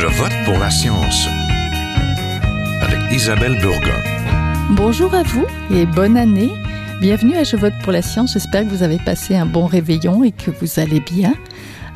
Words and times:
Je 0.00 0.06
vote 0.06 0.32
pour 0.44 0.56
la 0.60 0.70
science 0.70 1.26
avec 2.80 3.00
Isabelle 3.10 3.58
Burgon. 3.60 4.00
Bonjour 4.70 5.12
à 5.12 5.24
vous 5.24 5.44
et 5.74 5.86
bonne 5.86 6.16
année. 6.16 6.52
Bienvenue 7.00 7.34
à 7.34 7.42
Je 7.42 7.56
vote 7.56 7.72
pour 7.82 7.90
la 7.90 8.00
science. 8.00 8.34
J'espère 8.34 8.62
que 8.62 8.68
vous 8.68 8.84
avez 8.84 8.98
passé 8.98 9.34
un 9.34 9.44
bon 9.44 9.66
réveillon 9.66 10.22
et 10.22 10.30
que 10.30 10.52
vous 10.52 10.78
allez 10.78 11.00
bien. 11.00 11.34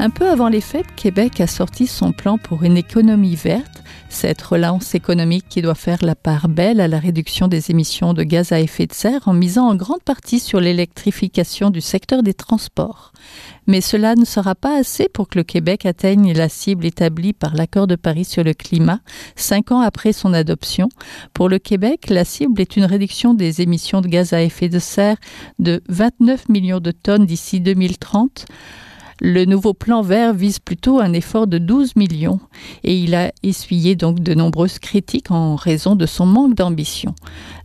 Un 0.00 0.10
peu 0.10 0.28
avant 0.28 0.48
les 0.48 0.60
fêtes, 0.60 0.92
Québec 0.96 1.40
a 1.40 1.46
sorti 1.46 1.86
son 1.86 2.10
plan 2.10 2.38
pour 2.38 2.64
une 2.64 2.76
économie 2.76 3.36
verte, 3.36 3.81
cette 4.12 4.42
relance 4.42 4.94
économique 4.94 5.46
qui 5.48 5.62
doit 5.62 5.74
faire 5.74 6.04
la 6.04 6.14
part 6.14 6.48
belle 6.48 6.80
à 6.80 6.88
la 6.88 6.98
réduction 6.98 7.48
des 7.48 7.70
émissions 7.70 8.14
de 8.14 8.22
gaz 8.22 8.52
à 8.52 8.60
effet 8.60 8.86
de 8.86 8.92
serre 8.92 9.26
en 9.26 9.32
misant 9.32 9.68
en 9.68 9.74
grande 9.74 10.02
partie 10.02 10.38
sur 10.38 10.60
l'électrification 10.60 11.70
du 11.70 11.80
secteur 11.80 12.22
des 12.22 12.34
transports. 12.34 13.12
Mais 13.66 13.80
cela 13.80 14.14
ne 14.14 14.24
sera 14.24 14.54
pas 14.54 14.78
assez 14.78 15.08
pour 15.08 15.28
que 15.28 15.38
le 15.38 15.44
Québec 15.44 15.86
atteigne 15.86 16.32
la 16.32 16.48
cible 16.48 16.84
établie 16.84 17.32
par 17.32 17.54
l'accord 17.54 17.86
de 17.86 17.96
Paris 17.96 18.24
sur 18.24 18.44
le 18.44 18.54
climat, 18.54 19.00
cinq 19.36 19.72
ans 19.72 19.80
après 19.80 20.12
son 20.12 20.34
adoption. 20.34 20.88
Pour 21.32 21.48
le 21.48 21.58
Québec, 21.58 22.10
la 22.10 22.24
cible 22.24 22.60
est 22.60 22.76
une 22.76 22.84
réduction 22.84 23.34
des 23.34 23.60
émissions 23.62 24.00
de 24.00 24.08
gaz 24.08 24.32
à 24.32 24.42
effet 24.42 24.68
de 24.68 24.78
serre 24.78 25.16
de 25.58 25.82
29 25.88 26.48
millions 26.48 26.80
de 26.80 26.90
tonnes 26.90 27.26
d'ici 27.26 27.60
2030. 27.60 28.46
Le 29.24 29.44
nouveau 29.44 29.72
plan 29.72 30.02
vert 30.02 30.34
vise 30.34 30.58
plutôt 30.58 30.98
un 30.98 31.12
effort 31.12 31.46
de 31.46 31.58
12 31.58 31.94
millions 31.94 32.40
et 32.82 32.96
il 32.96 33.14
a 33.14 33.30
essuyé 33.44 33.94
donc 33.94 34.18
de 34.18 34.34
nombreuses 34.34 34.80
critiques 34.80 35.30
en 35.30 35.54
raison 35.54 35.94
de 35.94 36.06
son 36.06 36.26
manque 36.26 36.56
d'ambition. 36.56 37.14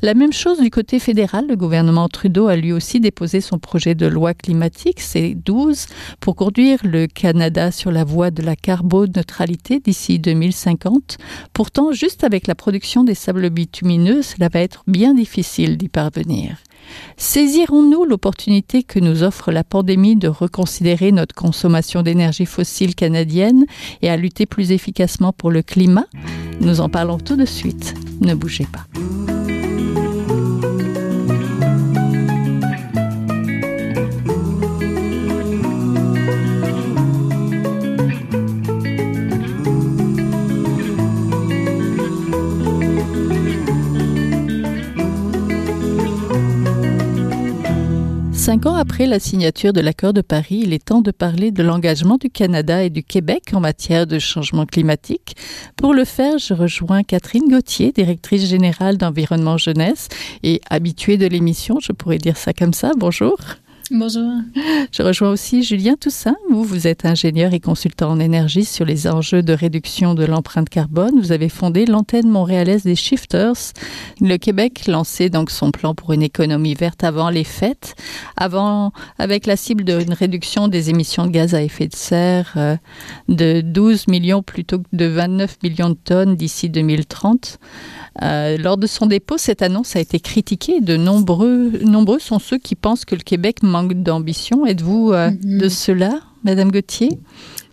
La 0.03 0.13
même 0.13 0.33
chose 0.33 0.59
du 0.59 0.69
côté 0.69 0.99
fédéral, 0.99 1.47
le 1.49 1.55
gouvernement 1.55 2.09
Trudeau 2.09 2.45
a 2.45 2.55
lui 2.55 2.73
aussi 2.73 2.99
déposé 2.99 3.41
son 3.41 3.57
projet 3.57 3.95
de 3.95 4.05
loi 4.05 4.35
climatique, 4.35 4.99
c'est 4.99 5.33
12, 5.33 5.87
pour 6.19 6.35
conduire 6.35 6.77
le 6.83 7.07
Canada 7.07 7.71
sur 7.71 7.91
la 7.91 8.03
voie 8.03 8.29
de 8.29 8.43
la 8.43 8.55
carboneutralité 8.55 9.79
d'ici 9.79 10.19
2050. 10.19 11.17
Pourtant, 11.53 11.91
juste 11.91 12.23
avec 12.23 12.45
la 12.45 12.53
production 12.53 13.03
des 13.03 13.15
sables 13.15 13.49
bitumineux, 13.49 14.21
cela 14.21 14.49
va 14.53 14.59
être 14.59 14.83
bien 14.85 15.15
difficile 15.15 15.75
d'y 15.75 15.89
parvenir. 15.89 16.57
Saisirons-nous 17.17 18.05
l'opportunité 18.05 18.83
que 18.83 18.99
nous 18.99 19.23
offre 19.23 19.51
la 19.51 19.63
pandémie 19.63 20.15
de 20.15 20.27
reconsidérer 20.27 21.11
notre 21.11 21.35
consommation 21.35 22.03
d'énergie 22.03 22.45
fossile 22.45 22.95
canadienne 22.95 23.65
et 24.01 24.09
à 24.09 24.17
lutter 24.17 24.45
plus 24.45 24.71
efficacement 24.71 25.33
pour 25.33 25.51
le 25.51 25.61
climat? 25.61 26.05
Nous 26.61 26.81
en 26.81 26.89
parlons 26.89 27.17
tout 27.17 27.35
de 27.35 27.45
suite. 27.45 27.93
Ne 28.21 28.33
bougez 28.33 28.65
pas. 28.65 29.36
Cinq 48.47 48.65
ans 48.65 48.75
après 48.75 49.07
la 49.07 49.19
signature 49.19 49.73
de 49.73 49.81
l'accord 49.81 50.13
de 50.13 50.21
Paris, 50.21 50.61
il 50.63 50.71
est 50.71 50.85
temps 50.85 51.01
de 51.01 51.11
parler 51.11 51.51
de 51.51 51.63
l'engagement 51.63 52.15
du 52.15 52.29
Canada 52.29 52.81
et 52.81 52.89
du 52.89 53.03
Québec 53.03 53.49
en 53.51 53.59
matière 53.59 54.07
de 54.07 54.19
changement 54.19 54.65
climatique. 54.65 55.35
Pour 55.75 55.93
le 55.93 56.05
faire, 56.05 56.37
je 56.37 56.53
rejoins 56.53 57.03
Catherine 57.03 57.49
Gauthier, 57.49 57.91
directrice 57.91 58.47
générale 58.47 58.95
d'Environnement 58.95 59.57
Jeunesse 59.57 60.07
et 60.43 60.61
habituée 60.69 61.17
de 61.17 61.27
l'émission, 61.27 61.81
je 61.81 61.91
pourrais 61.91 62.19
dire 62.19 62.37
ça 62.37 62.53
comme 62.53 62.71
ça. 62.71 62.93
Bonjour. 62.97 63.35
Bonjour. 63.89 64.33
Je 64.91 65.01
rejoins 65.01 65.29
aussi 65.29 65.63
Julien 65.63 65.95
Toussaint. 65.95 66.35
Vous, 66.49 66.65
vous 66.65 66.87
êtes 66.87 67.05
ingénieur 67.05 67.53
et 67.53 67.61
consultant 67.61 68.09
en 68.09 68.19
énergie 68.19 68.65
sur 68.65 68.83
les 68.83 69.07
enjeux 69.07 69.41
de 69.43 69.53
réduction 69.53 70.13
de 70.13 70.25
l'empreinte 70.25 70.67
carbone. 70.67 71.17
Vous 71.17 71.31
avez 71.31 71.47
fondé 71.47 71.85
l'antenne 71.85 72.27
montréalaise 72.27 72.83
des 72.83 72.95
Shifters. 72.95 73.71
Le 74.19 74.35
Québec 74.35 74.87
lançait 74.87 75.29
donc 75.29 75.51
son 75.51 75.71
plan 75.71 75.95
pour 75.95 76.11
une 76.11 76.21
économie 76.21 76.73
verte 76.73 77.05
avant 77.05 77.29
les 77.29 77.45
fêtes, 77.45 77.95
avant, 78.35 78.91
avec 79.19 79.45
la 79.45 79.55
cible 79.55 79.85
d'une 79.85 80.13
réduction 80.13 80.67
des 80.67 80.89
émissions 80.89 81.25
de 81.25 81.31
gaz 81.31 81.55
à 81.55 81.61
effet 81.61 81.87
de 81.87 81.95
serre 81.95 82.55
euh, 82.57 82.75
de 83.29 83.61
12 83.61 84.09
millions 84.09 84.43
plutôt 84.43 84.79
que 84.79 84.87
de 84.91 85.05
29 85.05 85.59
millions 85.63 85.91
de 85.91 85.97
tonnes 86.03 86.35
d'ici 86.35 86.69
2030. 86.69 87.57
Euh, 88.23 88.57
lors 88.57 88.77
de 88.77 88.87
son 88.87 89.05
dépôt, 89.05 89.37
cette 89.37 89.61
annonce 89.61 89.95
a 89.95 89.99
été 89.99 90.19
critiquée. 90.19 90.81
De 90.81 90.97
nombreux, 90.97 91.71
nombreux 91.83 92.19
sont 92.19 92.39
ceux 92.39 92.57
qui 92.57 92.75
pensent 92.75 93.05
que 93.05 93.15
le 93.15 93.21
Québec 93.21 93.61
manque 93.63 93.93
d'ambition. 93.93 94.65
Êtes-vous 94.65 95.11
euh, 95.13 95.29
Mhm. 95.31 95.57
de 95.59 95.69
cela, 95.69 96.19
Madame 96.43 96.71
Gauthier? 96.71 97.09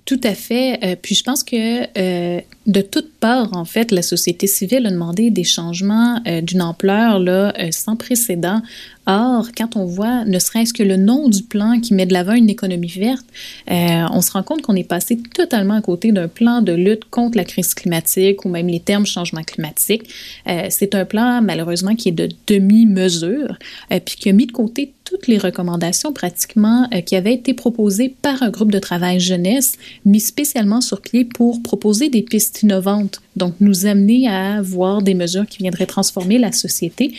Tout 0.05 0.21
à 0.23 0.35
fait. 0.35 0.79
Euh, 0.85 0.97
puis 1.01 1.15
je 1.15 1.25
pense 1.25 1.43
que 1.43 1.57
euh, 1.99 2.41
de 2.67 2.81
toutes 2.83 3.11
parts, 3.21 3.49
en 3.57 3.65
fait, 3.65 3.91
la 3.91 4.03
société 4.03 4.47
civile 4.47 4.87
a 4.87 4.91
demandé 4.91 5.31
des 5.31 5.45
changements 5.45 6.21
euh, 6.27 6.43
d'une 6.43 6.61
ampleur 6.61 7.19
là, 7.19 7.55
sans 7.71 7.97
précédent. 7.97 8.61
Or, 9.07 9.49
quand 9.57 9.77
on 9.77 9.85
voit 9.85 10.25
ne 10.25 10.39
serait-ce 10.39 10.73
que 10.73 10.83
le 10.83 10.97
nom 10.97 11.29
du 11.29 11.43
plan 11.43 11.81
qui 11.81 11.95
met 11.95 12.07
de 12.07 12.13
l'avant 12.13 12.33
une 12.33 12.49
économie 12.49 12.89
verte, 12.89 13.27
euh, 13.71 14.07
on 14.11 14.21
se 14.21 14.33
rend 14.33 14.43
compte 14.43 14.63
qu'on 14.63 14.77
est 14.77 14.89
passé 14.89 15.19
totalement 15.35 15.75
à 15.75 15.83
côté 15.83 16.13
d'un 16.13 16.29
plan 16.29 16.63
de 16.63 16.73
lutte 16.73 17.05
contre 17.11 17.37
la 17.37 17.45
crise 17.45 17.75
climatique 17.75 18.45
ou 18.45 18.49
même 18.49 18.69
les 18.69 18.81
termes 18.81 19.07
changement 19.07 19.43
climatique. 19.43 20.03
Euh, 20.49 20.67
C'est 20.71 20.95
un 20.95 21.05
plan, 21.05 21.43
malheureusement, 21.43 21.95
qui 21.95 22.09
est 22.09 22.13
de 22.13 22.29
demi-mesure, 22.47 23.59
euh, 23.93 24.01
puis 24.05 24.17
qui 24.17 24.29
a 24.31 24.33
mis 24.33 24.47
de 24.47 24.53
côté 24.53 24.93
toutes 25.05 25.27
les 25.27 25.39
recommandations 25.39 26.13
pratiquement 26.13 26.89
euh, 26.95 27.01
qui 27.01 27.15
avaient 27.17 27.35
été 27.35 27.55
proposées 27.55 28.15
par 28.23 28.43
un 28.43 28.51
groupe 28.51 28.73
de 28.73 28.79
travail 28.79 29.21
jeunesse 29.21 29.77
mis 30.05 30.21
spécialement 30.21 30.81
sur 30.81 31.01
pied 31.01 31.25
pour 31.25 31.63
proposer 31.63 32.09
des 32.09 32.23
pistes 32.23 32.63
innovantes, 32.63 33.21
donc 33.37 33.55
nous 33.61 33.87
amener 33.87 34.29
à 34.29 34.63
voir 34.63 35.03
des 35.03 35.15
mesures 35.15 35.47
qui 35.47 35.59
viendraient 35.59 35.87
transformer 35.87 36.39
la 36.39 36.53
société. 36.53 37.13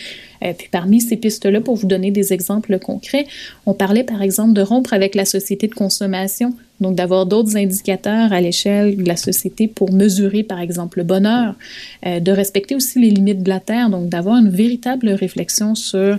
Euh, 0.43 0.53
puis 0.57 0.67
parmi 0.71 1.01
ces 1.01 1.17
pistes-là, 1.17 1.61
pour 1.61 1.75
vous 1.75 1.87
donner 1.87 2.11
des 2.11 2.33
exemples 2.33 2.77
concrets, 2.79 3.25
on 3.65 3.73
parlait 3.73 4.03
par 4.03 4.21
exemple 4.21 4.53
de 4.53 4.61
rompre 4.61 4.93
avec 4.93 5.15
la 5.15 5.25
société 5.25 5.67
de 5.67 5.73
consommation, 5.73 6.53
donc 6.81 6.95
d'avoir 6.95 7.25
d'autres 7.25 7.55
indicateurs 7.55 8.33
à 8.33 8.41
l'échelle 8.41 8.97
de 8.97 9.07
la 9.07 9.15
société 9.15 9.67
pour 9.67 9.91
mesurer 9.93 10.43
par 10.43 10.59
exemple 10.59 10.99
le 10.99 11.05
bonheur, 11.05 11.55
euh, 12.05 12.19
de 12.19 12.31
respecter 12.31 12.75
aussi 12.75 12.99
les 12.99 13.09
limites 13.09 13.43
de 13.43 13.49
la 13.49 13.59
Terre, 13.59 13.89
donc 13.89 14.09
d'avoir 14.09 14.37
une 14.37 14.49
véritable 14.49 15.09
réflexion 15.09 15.75
sur 15.75 15.97
euh, 15.99 16.17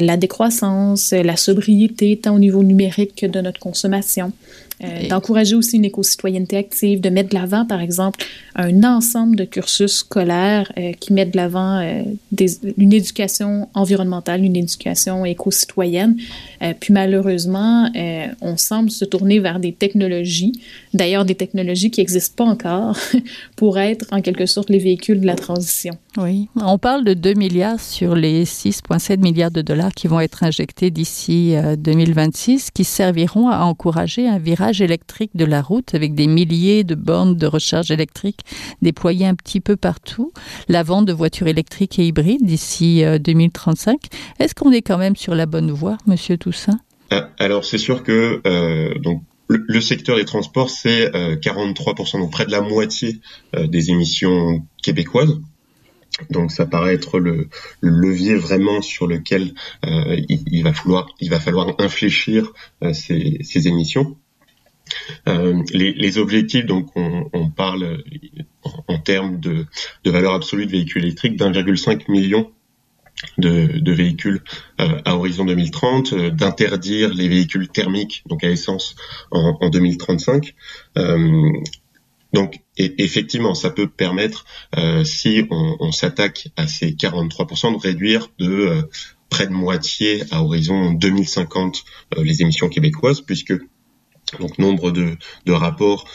la 0.00 0.16
décroissance, 0.16 1.12
la 1.12 1.36
sobriété, 1.36 2.18
tant 2.22 2.34
au 2.34 2.38
niveau 2.38 2.62
numérique 2.62 3.14
que 3.16 3.26
de 3.26 3.40
notre 3.40 3.60
consommation. 3.60 4.32
Euh, 4.84 5.00
Et- 5.02 5.08
d'encourager 5.08 5.56
aussi 5.56 5.76
une 5.76 5.84
éco-citoyenneté 5.84 6.56
active, 6.56 7.00
de 7.00 7.08
mettre 7.08 7.30
de 7.30 7.34
l'avant, 7.34 7.64
par 7.64 7.80
exemple, 7.80 8.24
un 8.54 8.84
ensemble 8.84 9.34
de 9.34 9.44
cursus 9.44 9.92
scolaires 9.92 10.70
euh, 10.78 10.92
qui 10.92 11.12
mettent 11.12 11.32
de 11.32 11.36
l'avant 11.36 11.80
euh, 11.80 12.02
une 12.76 12.92
éducation 12.92 13.68
environnementale, 13.74 14.44
une 14.44 14.56
éducation 14.56 15.24
éco-citoyenne. 15.24 16.16
Puis 16.80 16.92
malheureusement, 16.92 17.90
on 18.40 18.56
semble 18.56 18.90
se 18.90 19.04
tourner 19.04 19.38
vers 19.38 19.58
des 19.60 19.72
technologies, 19.72 20.52
d'ailleurs 20.94 21.24
des 21.24 21.34
technologies 21.34 21.90
qui 21.90 22.00
n'existent 22.00 22.44
pas 22.44 22.50
encore, 22.50 22.96
pour 23.56 23.78
être 23.78 24.06
en 24.10 24.20
quelque 24.20 24.46
sorte 24.46 24.70
les 24.70 24.78
véhicules 24.78 25.20
de 25.20 25.26
la 25.26 25.34
transition. 25.34 25.94
Oui. 26.16 26.48
On 26.56 26.78
parle 26.78 27.04
de 27.04 27.14
2 27.14 27.34
milliards 27.34 27.80
sur 27.80 28.14
les 28.14 28.44
6,7 28.44 29.20
milliards 29.20 29.50
de 29.50 29.62
dollars 29.62 29.92
qui 29.92 30.08
vont 30.08 30.20
être 30.20 30.42
injectés 30.42 30.90
d'ici 30.90 31.54
euh, 31.54 31.76
2026, 31.76 32.70
qui 32.70 32.84
serviront 32.84 33.48
à 33.48 33.60
encourager 33.60 34.28
un 34.28 34.38
virage 34.38 34.80
électrique 34.80 35.30
de 35.34 35.44
la 35.44 35.62
route 35.62 35.94
avec 35.94 36.14
des 36.14 36.26
milliers 36.26 36.84
de 36.84 36.94
bornes 36.94 37.36
de 37.36 37.46
recharge 37.46 37.90
électrique 37.90 38.40
déployées 38.82 39.26
un 39.26 39.34
petit 39.34 39.60
peu 39.60 39.76
partout, 39.76 40.32
la 40.68 40.82
vente 40.82 41.06
de 41.06 41.12
voitures 41.12 41.46
électriques 41.46 41.98
et 41.98 42.06
hybrides 42.06 42.44
d'ici 42.44 43.04
euh, 43.04 43.18
2035. 43.18 43.98
Est-ce 44.38 44.54
qu'on 44.54 44.72
est 44.72 44.82
quand 44.82 44.98
même 44.98 45.16
sur 45.16 45.34
la 45.34 45.46
bonne 45.46 45.70
voie, 45.70 45.98
Monsieur 46.06 46.36
Toussaint? 46.36 46.78
Ah, 47.10 47.30
Alors 47.38 47.64
c'est 47.64 47.78
sûr 47.78 48.02
que 48.02 48.40
euh, 48.46 48.98
donc 48.98 49.22
le, 49.48 49.80
secteur 49.80 50.16
des 50.16 50.24
transports 50.24 50.70
c'est 50.70 51.14
euh, 51.14 51.36
43%, 51.36 52.18
donc 52.18 52.30
près 52.30 52.46
de 52.46 52.50
la 52.50 52.60
moitié 52.60 53.20
euh, 53.56 53.66
des 53.66 53.90
émissions 53.90 54.66
québécoises. 54.82 55.40
Donc 56.30 56.50
ça 56.50 56.66
paraît 56.66 56.94
être 56.94 57.20
le, 57.20 57.48
le 57.80 57.90
levier 57.90 58.34
vraiment 58.34 58.82
sur 58.82 59.06
lequel 59.06 59.54
euh, 59.86 60.20
il, 60.28 60.42
il 60.50 60.64
va 60.64 60.72
falloir 60.72 61.06
il 61.20 61.30
va 61.30 61.38
falloir 61.38 61.74
infléchir 61.78 62.52
euh, 62.82 62.92
ces, 62.92 63.38
ces 63.42 63.68
émissions. 63.68 64.16
Euh, 65.28 65.62
les, 65.72 65.92
les 65.92 66.18
objectifs, 66.18 66.64
donc 66.64 66.88
on, 66.96 67.28
on 67.34 67.50
parle 67.50 68.02
en, 68.64 68.94
en 68.94 68.98
termes 68.98 69.38
de, 69.38 69.66
de 70.04 70.10
valeur 70.10 70.32
absolue 70.32 70.64
de 70.66 70.70
véhicules 70.72 71.04
électriques 71.04 71.36
d'1,5 71.36 72.10
million 72.10 72.50
de, 73.38 73.78
de 73.78 73.92
véhicules 73.92 74.42
euh, 74.80 75.00
à 75.04 75.16
horizon 75.16 75.44
2030, 75.44 76.12
euh, 76.12 76.30
d'interdire 76.30 77.12
les 77.14 77.28
véhicules 77.28 77.68
thermiques, 77.68 78.22
donc 78.28 78.44
à 78.44 78.50
essence, 78.50 78.94
en, 79.30 79.58
en 79.60 79.70
2035. 79.70 80.54
Euh, 80.96 81.52
donc 82.32 82.60
effectivement, 82.76 83.54
ça 83.54 83.70
peut 83.70 83.88
permettre, 83.88 84.44
euh, 84.76 85.02
si 85.04 85.46
on, 85.50 85.76
on 85.80 85.92
s'attaque 85.92 86.48
à 86.56 86.66
ces 86.66 86.92
43%, 86.92 87.72
de 87.72 87.78
réduire 87.78 88.28
de 88.38 88.50
euh, 88.50 88.82
près 89.30 89.46
de 89.46 89.52
moitié 89.52 90.24
à 90.30 90.42
horizon 90.42 90.92
2050 90.92 91.84
euh, 92.16 92.24
les 92.24 92.42
émissions 92.42 92.68
québécoises, 92.68 93.20
puisque 93.22 93.54
Donc 94.38 94.58
nombre 94.58 94.90
de, 94.90 95.16
de 95.46 95.52
rapports 95.52 96.06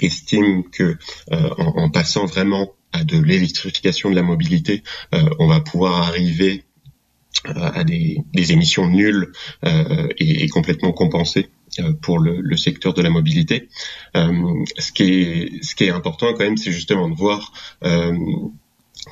estiment 0.00 0.62
que 0.62 0.96
en, 1.30 1.82
en, 1.82 1.90
passant 1.90 2.24
vraiment 2.24 2.72
à 2.92 3.04
de 3.04 3.18
l'électrification 3.18 4.10
de 4.10 4.16
la 4.16 4.22
mobilité, 4.22 4.82
on 5.38 5.46
va 5.46 5.60
pouvoir 5.60 6.02
arriver 6.02 6.64
à 7.44 7.84
des, 7.84 8.18
des, 8.34 8.52
émissions 8.52 8.88
nulles 8.88 9.32
et, 9.64 10.44
et, 10.44 10.48
complètement 10.48 10.92
compensées 10.92 11.48
euh, 11.78 11.92
pour 11.92 12.18
le, 12.18 12.40
le, 12.40 12.56
secteur 12.56 12.94
de 12.94 13.02
la 13.02 13.10
mobilité. 13.10 13.68
Euh, 14.16 14.64
ce, 14.78 14.90
qui 14.90 15.04
est, 15.04 15.62
ce 15.62 15.76
qui 15.76 15.84
est 15.84 15.90
important 15.90 16.32
quand 16.32 16.42
même, 16.42 16.56
c'est 16.56 16.72
justement 16.72 17.08
de 17.08 17.14
voir 17.14 17.52
euh, 17.84 18.16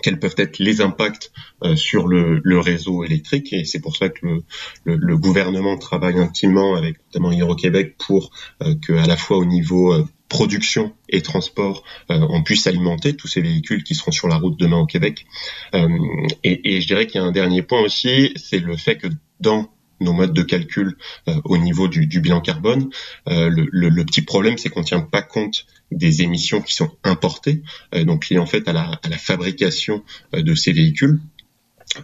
quels 0.02 0.18
peuvent 0.18 0.34
être 0.38 0.58
les 0.58 0.80
impacts 0.80 1.32
euh, 1.64 1.76
sur 1.76 2.06
le, 2.06 2.40
le, 2.44 2.58
réseau 2.58 3.04
électrique 3.04 3.52
et 3.52 3.64
c'est 3.64 3.80
pour 3.80 3.96
ça 3.96 4.08
que 4.08 4.26
le, 4.26 4.42
le, 4.84 4.96
le, 4.96 5.16
gouvernement 5.16 5.76
travaille 5.76 6.18
intimement 6.18 6.74
avec 6.74 6.96
notamment 7.06 7.32
Hydro-Québec 7.32 7.96
pour 7.98 8.30
euh, 8.62 8.74
que 8.80 8.92
à 8.92 9.06
la 9.06 9.16
fois 9.16 9.38
au 9.38 9.44
niveau 9.44 9.94
production 10.28 10.92
et 11.08 11.22
transport 11.22 11.84
on 12.10 12.42
puisse 12.42 12.66
alimenter 12.66 13.16
tous 13.16 13.28
ces 13.28 13.40
véhicules 13.40 13.82
qui 13.82 13.94
seront 13.94 14.10
sur 14.10 14.28
la 14.28 14.36
route 14.36 14.58
demain 14.58 14.76
au 14.76 14.84
Québec. 14.84 15.24
Et, 15.72 16.76
et, 16.76 16.80
je 16.82 16.86
dirais 16.86 17.06
qu'il 17.06 17.18
y 17.18 17.24
a 17.24 17.26
un 17.26 17.32
dernier 17.32 17.62
point 17.62 17.80
aussi, 17.80 18.34
c'est 18.36 18.58
le 18.58 18.76
fait 18.76 18.98
que 18.98 19.06
dans 19.40 19.70
nos 20.00 20.12
modes 20.12 20.34
de 20.34 20.42
calcul 20.42 20.96
euh, 21.28 21.40
au 21.44 21.58
niveau 21.58 21.88
du, 21.88 22.06
du 22.06 22.20
bilan 22.20 22.40
carbone. 22.40 22.90
Euh, 23.28 23.48
le, 23.48 23.68
le, 23.70 23.88
le, 23.88 24.04
petit 24.04 24.22
problème, 24.22 24.58
c'est 24.58 24.68
qu'on 24.68 24.80
ne 24.80 24.84
tient 24.84 25.00
pas 25.00 25.22
compte 25.22 25.66
des 25.90 26.22
émissions 26.22 26.60
qui 26.60 26.74
sont 26.74 26.90
importées, 27.04 27.62
euh, 27.94 28.04
donc 28.04 28.28
liées 28.28 28.38
en 28.38 28.46
fait 28.46 28.68
à 28.68 28.72
la, 28.72 29.00
à 29.02 29.08
la 29.08 29.18
fabrication 29.18 30.02
de 30.32 30.54
ces 30.54 30.72
véhicules 30.72 31.20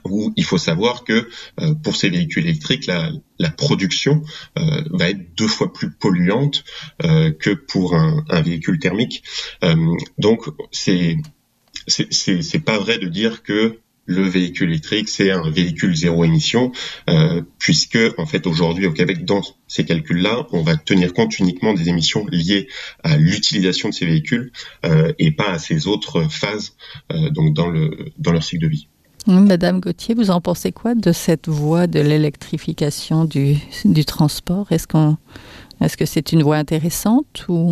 où 0.05 0.33
il 0.37 0.45
faut 0.45 0.59
savoir 0.59 1.05
que 1.05 1.29
euh, 1.61 1.75
pour 1.75 1.97
ces 1.97 2.09
véhicules 2.09 2.45
électriques, 2.45 2.87
la, 2.87 3.11
la 3.39 3.51
production 3.51 4.23
euh, 4.59 4.83
va 4.91 5.11
être 5.11 5.35
deux 5.37 5.49
fois 5.49 5.73
plus 5.73 5.91
polluante 5.91 6.65
euh, 7.05 7.31
que 7.33 7.51
pour 7.51 7.95
un, 7.95 8.25
un 8.29 8.43
véhicule 8.43 8.79
thermique. 8.79 9.23
donc 10.19 10.47
c'est 10.71 11.17
c'est 11.87 12.65
pas 12.65 12.79
vrai 12.79 12.97
de 12.99 13.09
dire 13.09 13.43
que 13.43 13.79
le 14.07 14.23
véhicule 14.23 14.71
électrique, 14.71 15.09
c'est 15.09 15.31
un 15.31 15.49
véhicule 15.51 15.95
zéro 15.97 16.25
émission, 16.25 16.73
euh, 17.09 17.43
puisque 17.59 17.99
en 18.19 18.27
fait 18.27 18.47
aujourd'hui 18.47 18.87
au 18.87 18.93
Québec, 18.93 19.25
dans 19.25 19.43
ces 19.67 19.85
calculs-là, 19.85 20.47
on 20.53 20.63
va 20.63 20.77
tenir 20.77 21.13
compte 21.13 21.39
uniquement 21.39 21.75
des 21.75 21.89
émissions 21.89 22.27
liées 22.31 22.69
à 23.03 23.17
l'utilisation 23.17 23.89
de 23.89 23.95
ces 23.95 24.07
véhicules 24.07 24.53
euh, 24.85 25.13
et 25.19 25.31
pas 25.31 25.51
à 25.53 25.59
ces 25.59 25.87
autres 25.87 26.31
phases 26.31 26.75
euh, 27.13 27.31
donc 27.31 27.55
dans 27.55 27.69
le 27.69 28.13
dans 28.19 28.33
leur 28.33 28.43
cycle 28.43 28.65
de 28.65 28.69
vie. 28.69 28.89
Madame 29.27 29.81
Gauthier, 29.81 30.15
vous 30.15 30.31
en 30.31 30.43
pensez 30.43 30.71
quoi 30.71 30.95
de 30.95 31.13
cette 31.13 31.49
voie 31.49 31.87
de 31.87 31.99
l'électrification 31.99 33.25
du, 33.25 33.57
du 33.87 34.05
transport? 34.05 34.71
Est-ce 34.71 34.87
qu'on 34.87 35.17
est-ce 35.81 35.97
que 35.97 36.05
c'est 36.05 36.33
une 36.33 36.43
voie 36.43 36.57
intéressante 36.57 37.47
ou 37.49 37.71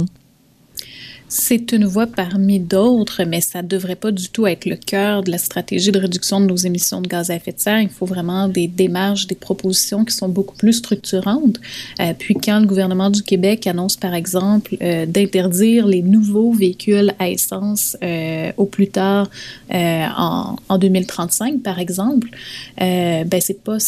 C'est 1.34 1.72
une 1.72 1.86
voie 1.86 2.06
parmi 2.06 2.60
d'autres, 2.60 3.24
mais 3.24 3.40
ça 3.40 3.62
ne 3.62 3.66
devrait 3.66 3.96
pas 3.96 4.10
du 4.10 4.28
tout 4.28 4.46
être 4.46 4.66
le 4.66 4.76
cœur 4.76 5.22
de 5.22 5.30
la 5.30 5.38
stratégie 5.38 5.90
de 5.90 5.98
réduction 5.98 6.42
de 6.42 6.44
nos 6.44 6.56
émissions 6.56 7.00
de 7.00 7.08
gaz 7.08 7.30
à 7.30 7.36
effet 7.36 7.52
de 7.52 7.58
serre. 7.58 7.80
Il 7.80 7.88
faut 7.88 8.04
vraiment 8.04 8.48
des 8.48 8.68
démarches, 8.68 9.26
des 9.28 9.34
propositions 9.34 10.04
qui 10.04 10.14
sont 10.14 10.28
beaucoup 10.28 10.54
plus 10.56 10.74
structurantes. 10.74 11.58
Euh, 12.00 12.12
puis 12.18 12.34
quand 12.34 12.60
le 12.60 12.66
gouvernement 12.66 13.08
du 13.08 13.22
Québec 13.22 13.66
annonce, 13.66 13.96
par 13.96 14.12
exemple, 14.12 14.76
euh, 14.82 15.06
d'interdire 15.06 15.86
les 15.86 16.02
nouveaux 16.02 16.52
véhicules 16.52 17.14
à 17.18 17.30
essence 17.30 17.96
euh, 18.02 18.52
au 18.58 18.66
plus 18.66 18.88
tard 18.88 19.30
en, 19.70 20.56
en 20.68 20.78
2035, 20.78 21.62
par 21.62 21.78
exemple, 21.78 22.28
ben 22.76 23.40
c'est 23.40 23.62
pas 23.64 23.78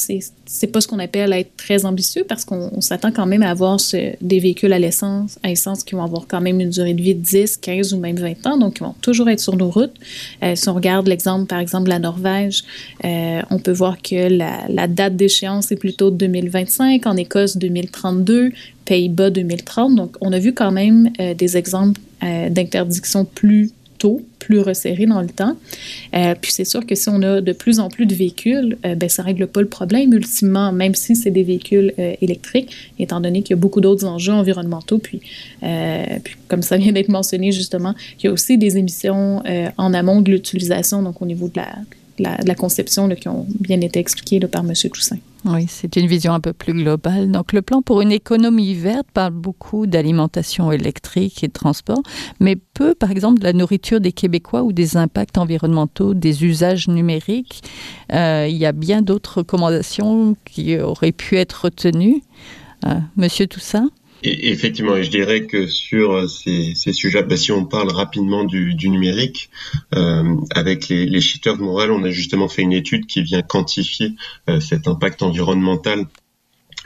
c'est 0.47 0.67
pas 0.67 0.81
ce 0.81 0.89
qu'on 0.89 0.99
appelle 0.99 1.33
être 1.33 1.57
très 1.57 1.87
ambitieux 1.87 2.25
parce 2.29 2.45
qu'on 2.45 2.81
s'attend 2.81 3.13
quand 3.13 3.27
même 3.27 3.43
à 3.43 3.51
avoir 3.51 3.79
des 4.21 4.39
véhicules 4.39 4.73
à 4.73 4.79
l'essence 4.79 5.39
à 5.43 5.51
essence 5.51 5.85
qui 5.85 5.95
vont 5.95 6.03
avoir 6.03 6.27
quand 6.27 6.41
même 6.41 6.61
une 6.61 6.71
durée 6.71 6.95
de 6.95 7.03
vie 7.03 7.15
de 7.15 7.21
10, 7.21 7.59
15 7.59 7.95
ou 7.95 7.99
même 7.99 8.17
20 8.17 8.47
ans, 8.47 8.57
donc 8.57 8.79
ils 8.79 8.83
vont 8.83 8.95
toujours 9.01 9.29
être 9.29 9.41
sur 9.41 9.57
nos 9.57 9.71
routes. 9.71 9.95
Euh, 10.43 10.55
si 10.55 10.69
on 10.69 10.75
regarde 10.75 11.07
l'exemple, 11.09 11.47
par 11.47 11.59
exemple, 11.59 11.85
de 11.85 11.91
la 11.91 11.99
Norvège, 11.99 12.65
euh, 13.05 13.43
on 13.51 13.59
peut 13.59 13.73
voir 13.73 14.01
que 14.01 14.29
la, 14.29 14.87
date 14.89 15.17
d'échéance 15.17 15.73
est 15.73 15.77
plutôt 15.77 16.11
2025, 16.11 17.07
en 17.07 17.17
Écosse 17.17 17.57
2032, 17.57 18.51
Pays-Bas 18.85 19.31
2030. 19.31 19.95
Donc, 19.95 20.17
on 20.21 20.33
a 20.33 20.39
vu 20.39 20.53
quand 20.53 20.73
même 20.73 21.11
euh, 21.21 21.35
des 21.35 21.57
exemples 21.57 22.01
d'interdiction 22.23 23.27
plus 23.27 23.71
plus 24.39 24.61
resserré 24.61 25.07
dans 25.07 25.21
le 25.21 25.29
temps. 25.29 25.57
Euh, 26.15 26.35
puis 26.41 26.53
c'est 26.53 26.65
sûr 26.65 26.85
que 26.87 26.95
si 26.95 27.09
on 27.09 27.23
a 27.23 27.41
de 27.41 27.53
plus 27.53 27.81
en 27.81 27.89
plus 27.89 28.07
de 28.07 28.15
véhicules, 28.15 28.77
euh, 28.85 28.95
ben, 28.95 29.09
ça 29.09 29.23
ne 29.23 29.27
règle 29.27 29.47
pas 29.47 29.61
le 29.61 29.69
problème 29.69 30.13
ultimement, 30.13 30.73
même 30.73 30.95
si 30.95 31.17
c'est 31.17 31.31
des 31.31 31.43
véhicules 31.43 31.93
euh, 31.99 32.15
électriques, 32.21 32.71
étant 32.99 33.21
donné 33.21 33.43
qu'il 33.43 33.57
y 33.57 33.59
a 33.59 33.61
beaucoup 33.61 33.81
d'autres 33.81 34.07
enjeux 34.07 34.33
environnementaux. 34.33 34.99
Puis, 34.99 35.21
puis 35.61 36.37
comme 36.49 36.63
ça 36.63 36.77
vient 36.77 36.93
d'être 36.93 37.09
mentionné 37.09 37.53
justement, 37.53 37.95
il 38.19 38.27
y 38.27 38.29
a 38.29 38.33
aussi 38.33 38.59
des 38.59 38.77
émissions 38.77 39.43
en 39.77 39.95
amont 39.95 40.21
de 40.21 40.31
l'utilisation, 40.31 41.03
donc 41.03 41.23
au 41.23 41.27
niveau 41.27 41.49
de 41.49 41.57
la, 41.57 41.75
la, 42.19 42.37
de 42.37 42.49
la 42.49 42.55
conception 42.55 43.09
qui 43.11 43.29
ont 43.29 43.47
bien 43.61 43.81
été 43.81 43.99
expliquées 43.99 44.41
par 44.41 44.63
M. 44.63 44.73
Toussaint. 44.93 45.19
Oui, 45.45 45.67
c'est 45.69 45.97
une 45.97 46.07
vision 46.07 46.33
un 46.33 46.41
peu 46.41 46.55
plus 46.55 46.73
globale. 46.73 47.31
Donc 47.31 47.53
le 47.53 47.61
plan 47.61 47.83
pour 47.83 48.01
une 48.01 48.13
économie 48.13 48.75
verte 48.75 49.07
parle 49.13 49.35
beaucoup 49.35 49.87
d'alimentation 49.87 50.73
électrique 50.73 51.45
et 51.45 51.49
de 51.49 51.53
transport, 51.53 52.03
mais 52.41 52.57
peu 52.57 52.95
par 52.95 53.11
exemple 53.11 53.41
de 53.41 53.45
la 53.45 53.53
nourriture 53.53 54.01
des 54.01 54.13
Québécois 54.13 54.63
ou 54.63 54.73
des 54.73 54.97
impacts 54.97 55.37
environnementaux, 55.37 56.15
des 56.15 56.45
usages 56.45 56.89
numériques. 56.89 57.63
Euh, 58.13 58.47
il 58.49 58.57
y 58.57 58.65
a 58.65 58.73
bien 58.73 59.03
d'autres 59.03 59.39
recommandations 59.39 60.35
qui 60.47 60.79
auraient 60.79 61.13
pu 61.13 61.37
être 61.37 61.65
retenues. 61.65 62.23
Euh, 62.87 62.95
Monsieur 63.17 63.47
Toussaint? 63.47 63.91
Et 64.27 64.51
effectivement, 64.51 65.01
je 65.03 65.11
dirais 65.11 65.45
que 65.45 65.67
sur 65.67 66.29
ces, 66.31 66.73
ces 66.75 66.95
sujets, 66.95 67.23
bah, 67.23 67.37
si 67.37 67.53
on 67.53 67.67
parle 67.67 67.91
rapidement 67.91 68.45
du, 68.45 68.73
du 68.75 68.89
numérique, 68.89 69.51
euh, 69.95 70.37
avec 70.51 70.89
les, 70.89 71.05
les 71.05 71.21
cheaters 71.21 71.59
de 71.59 71.63
Montréal, 71.63 71.93
on 71.93 72.03
a 72.05 72.11
justement 72.11 72.49
fait 72.49 72.63
une 72.63 72.73
étude 72.73 73.05
qui 73.05 73.23
vient 73.23 73.43
quantifier 73.43 74.13
euh, 74.49 74.61
cet 74.61 74.89
impact 74.89 75.23
environnemental, 75.23 76.07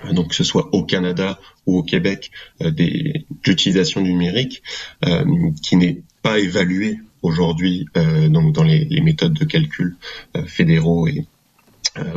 euh, 0.04 0.12
donc 0.12 0.30
que 0.30 0.34
ce 0.34 0.42
soit 0.42 0.68
au 0.74 0.82
Canada 0.82 1.38
ou 1.64 1.78
au 1.78 1.84
Québec, 1.84 2.32
euh, 2.60 2.72
de 2.72 3.12
l'utilisation 3.46 4.00
du 4.00 4.10
numérique, 4.10 4.64
euh, 5.06 5.24
qui 5.62 5.76
n'est 5.76 6.02
pas 6.22 6.40
évalué 6.40 6.98
aujourd'hui 7.22 7.86
euh, 7.96 8.28
donc 8.28 8.52
dans 8.52 8.64
les, 8.64 8.84
les 8.84 9.00
méthodes 9.00 9.34
de 9.34 9.44
calcul 9.44 9.96
euh, 10.36 10.44
fédéraux 10.44 11.06
et 11.06 11.20
euh, 11.20 11.22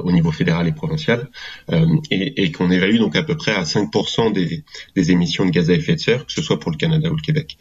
au 0.03 0.11
niveau 0.11 0.31
fédéral 0.31 0.67
et 0.67 0.71
provincial, 0.71 1.29
euh, 1.71 1.85
et, 2.09 2.43
et 2.43 2.51
qu'on 2.51 2.71
évalue 2.71 2.97
donc 2.97 3.15
à 3.15 3.23
peu 3.23 3.35
près 3.35 3.53
à 3.53 3.63
5% 3.63 4.33
des, 4.33 4.63
des, 4.95 5.11
émissions 5.11 5.45
de 5.45 5.51
gaz 5.51 5.69
à 5.69 5.73
effet 5.73 5.95
de 5.95 5.99
serre, 5.99 6.25
que 6.25 6.31
ce 6.31 6.41
soit 6.41 6.59
pour 6.59 6.71
le 6.71 6.77
Canada 6.77 7.09
ou 7.09 7.15
le 7.15 7.21
Québec. 7.21 7.57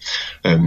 Euh, 0.47 0.59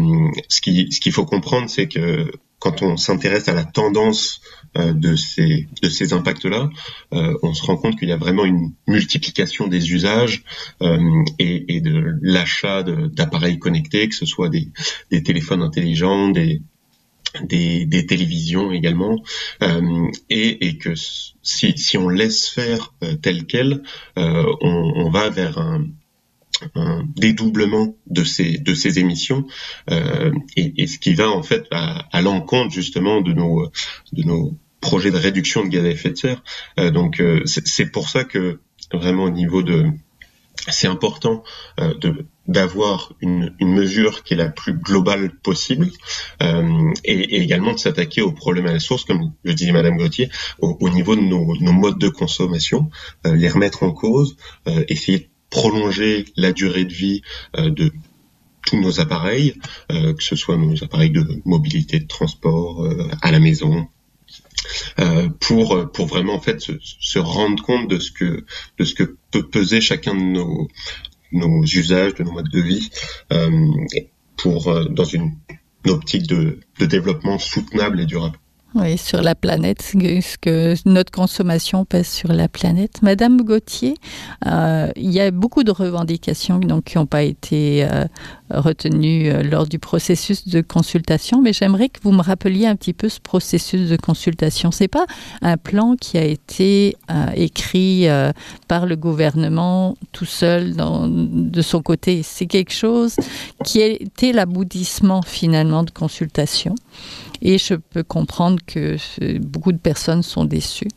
ce 0.48 0.62
qu'il 0.62 0.92
ce 0.92 1.00
qu'il 1.00 1.12
faut 1.12 1.26
comprendre, 1.26 1.70
c'est 1.70 1.88
que 1.88 2.32
quand 2.64 2.82
on 2.82 2.96
s'intéresse 2.96 3.50
à 3.50 3.54
la 3.54 3.66
tendance 3.66 4.40
euh, 4.78 4.94
de 4.94 5.18
ces, 5.18 5.68
de 5.82 5.90
ces 5.90 6.14
impacts-là, 6.14 6.70
euh, 7.14 7.38
on 7.44 7.54
se 7.54 7.62
rend 7.62 7.76
compte 7.76 8.00
qu'il 8.00 8.08
y 8.08 8.14
a 8.14 8.18
vraiment 8.18 8.46
une 8.46 8.72
multiplication 8.88 9.68
des 9.68 9.92
usages 9.92 10.44
euh, 10.82 10.98
et, 11.40 11.76
et, 11.76 11.82
de 11.82 12.16
l'achat 12.22 12.82
d'appareils 12.84 13.60
connectés, 13.60 14.08
que 14.08 14.16
ce 14.16 14.26
soit 14.26 14.48
des, 14.48 14.70
des 15.12 15.22
téléphones 15.22 15.62
intelligents, 15.62 16.30
des, 16.30 16.62
des, 17.42 17.86
des 17.86 18.06
télévisions 18.06 18.72
également, 18.72 19.22
euh, 19.62 20.08
et, 20.30 20.68
et, 20.68 20.78
que 20.78 20.94
si, 20.96 21.78
si, 21.78 21.98
on 21.98 22.10
laisse 22.10 22.48
faire 22.48 22.94
euh, 23.04 23.16
tel 23.16 23.46
quel, 23.46 23.84
euh, 24.18 24.46
on, 24.62 24.94
on, 24.96 25.10
va 25.10 25.30
vers 25.30 25.58
un, 25.58 25.88
un, 26.76 27.04
dédoublement 27.16 27.96
de 28.08 28.24
ces, 28.24 28.58
de 28.58 28.74
ces 28.74 29.00
émissions, 29.00 29.48
euh, 29.90 30.32
et, 30.56 30.74
et, 30.78 30.88
ce 30.88 31.00
qui 31.00 31.14
va 31.16 31.30
en 31.30 31.44
fait 31.44 31.66
à, 31.72 32.08
à 32.16 32.22
l'encontre 32.22 32.74
justement 32.74 33.22
de 33.22 33.34
nos, 33.34 33.70
de 34.14 34.24
nos 34.24 34.58
projets 34.82 35.12
de 35.12 35.18
réduction 35.18 35.64
de 35.64 35.70
gaz 35.70 35.86
à 35.86 35.90
effet 35.90 36.10
de 36.10 36.18
serre. 36.18 36.44
Euh, 36.80 36.92
donc 36.92 37.20
euh, 37.20 37.42
c'est 37.46 37.92
pour 37.92 38.10
ça 38.10 38.24
que 38.24 38.60
vraiment 38.92 39.24
au 39.24 39.32
niveau 39.32 39.64
de 39.64 39.88
c'est 40.70 40.88
important 40.88 41.44
de 41.78 42.26
d'avoir 42.48 43.14
une, 43.22 43.56
une 43.60 43.74
mesure 43.74 44.24
qui 44.24 44.34
est 44.34 44.38
la 44.38 44.50
plus 44.50 44.74
globale 44.74 45.32
possible 45.44 45.90
euh, 46.42 46.92
et, 47.06 47.14
et 47.14 47.42
également 47.42 47.74
de 47.74 47.80
s'attaquer 47.80 48.22
aux 48.22 48.34
problèmes 48.34 48.68
à 48.68 48.74
la 48.74 48.80
source, 48.80 49.06
comme 49.06 49.32
le 49.44 49.54
disait 49.54 49.72
Madame 49.72 49.98
Gauthier, 49.98 50.30
au, 50.60 50.78
au 50.80 50.90
niveau 50.90 51.16
de 51.16 51.22
nos, 51.22 51.56
nos 51.56 51.72
modes 51.74 52.00
de 52.00 52.10
consommation, 52.10 52.90
euh, 53.26 53.36
les 53.36 53.48
remettre 53.50 53.84
en 53.84 53.92
cause, 53.92 54.36
euh, 54.68 54.84
essayer 54.90 55.20
de 55.20 55.28
prolonger 55.50 56.26
la 56.36 56.52
durée 56.52 56.86
de 56.86 56.94
vie 56.94 57.22
euh, 57.58 57.70
de 57.70 57.92
tous 58.66 58.80
nos 58.80 59.00
appareils, 59.00 59.56
euh, 59.92 60.14
que 60.14 60.24
ce 60.24 60.36
soit 60.36 60.58
nos 60.58 60.84
appareils 60.84 61.12
de 61.12 61.26
mobilité, 61.46 62.00
de 62.00 62.08
transport, 62.08 62.84
euh, 62.84 63.08
à 63.22 63.32
la 63.32 63.40
maison, 63.40 63.88
euh, 65.00 65.30
pour 65.40 65.92
pour 65.92 66.08
vraiment 66.08 66.36
en 66.36 66.40
fait 66.40 66.62
se, 66.62 66.72
se 66.82 67.20
rendre 67.20 67.62
compte 67.62 67.90
de 67.90 68.00
ce 68.00 68.12
que 68.12 68.46
de 68.78 68.86
ce 68.86 68.96
que 68.96 69.18
peut 69.32 69.48
peser 69.50 69.82
chacun 69.82 70.16
de 70.16 70.22
nos 70.22 70.70
nos 71.34 71.64
usages 71.64 72.16
de 72.16 72.24
nos 72.24 72.32
modes 72.32 72.50
de 72.50 72.62
vie 72.62 72.90
euh, 73.32 73.72
pour 74.38 74.68
euh, 74.68 74.86
dans 74.86 75.06
une, 75.06 75.36
optique 75.86 76.28
de, 76.28 76.62
de 76.80 76.86
développement 76.86 77.38
soutenable 77.38 78.00
et 78.00 78.06
durable 78.06 78.40
Oui, 78.76 78.98
sur 78.98 79.22
la 79.22 79.36
planète, 79.36 79.84
ce 79.84 80.38
que 80.40 80.74
notre 80.90 81.12
consommation 81.12 81.86
pèse 81.86 82.08
sur 82.08 82.34
la 82.34 82.48
planète. 82.48 83.04
Madame 83.04 83.42
Gauthier, 83.44 83.94
euh, 84.48 84.90
il 84.96 85.12
y 85.12 85.20
a 85.20 85.30
beaucoup 85.30 85.64
de 85.64 85.70
revendications 85.70 86.60
qui 86.60 86.98
n'ont 86.98 87.06
pas 87.06 87.22
été 87.22 87.86
euh, 87.86 88.06
retenues 88.50 89.30
euh, 89.30 89.44
lors 89.44 89.68
du 89.68 89.78
processus 89.78 90.48
de 90.48 90.62
consultation, 90.62 91.40
mais 91.40 91.54
j'aimerais 91.54 91.90
que 91.90 92.00
vous 92.02 92.12
me 92.12 92.24
rappeliez 92.24 92.66
un 92.66 92.76
petit 92.76 92.94
peu 92.94 93.10
ce 93.10 93.20
processus 93.20 93.92
de 93.92 93.96
consultation. 93.96 94.72
C'est 94.72 94.88
pas 94.88 95.06
un 95.44 95.58
plan 95.58 95.96
qui 95.96 96.18
a 96.18 96.24
été 96.24 96.96
écrit 97.36 98.08
par 98.68 98.88
le 98.88 98.96
gouvernement 98.96 99.96
tout 100.12 100.26
seul 100.26 100.76
dans, 100.76 101.08
de 101.08 101.62
son 101.62 101.82
côté. 101.82 102.24
C'est 102.24 102.48
quelque 102.48 102.74
chose 102.74 103.16
qui 103.64 103.82
été 103.82 104.34
l'aboutissement 104.34 105.22
finalement 105.22 105.84
de 105.84 105.92
consultation. 105.92 106.76
Et 107.46 107.58
je 107.58 107.74
peux 107.76 108.04
comprendre 108.04 108.60
que 108.66 108.96
beaucoup 109.40 109.74
de 109.74 109.78
personnes 109.78 110.24
sont 110.24 110.46
déçues. 110.46 110.88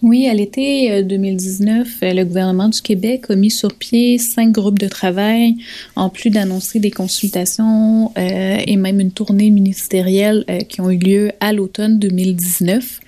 Oui, 0.00 0.28
à 0.28 0.34
l'été 0.34 1.02
2019, 1.02 1.88
euh, 2.04 2.12
le 2.12 2.24
gouvernement 2.24 2.68
du 2.68 2.80
Québec 2.80 3.24
a 3.30 3.34
mis 3.34 3.50
sur 3.50 3.74
pied 3.74 4.16
cinq 4.18 4.52
groupes 4.52 4.78
de 4.78 4.86
travail, 4.86 5.56
en 5.96 6.08
plus 6.08 6.30
d'annoncer 6.30 6.78
des 6.78 6.92
consultations 6.92 8.12
euh, 8.16 8.62
et 8.64 8.76
même 8.76 9.00
une 9.00 9.10
tournée 9.10 9.50
ministérielle 9.50 10.44
euh, 10.48 10.60
qui 10.60 10.80
ont 10.80 10.90
eu 10.90 10.98
lieu 10.98 11.32
à 11.40 11.52
l'automne 11.52 11.98
2019. 11.98 13.00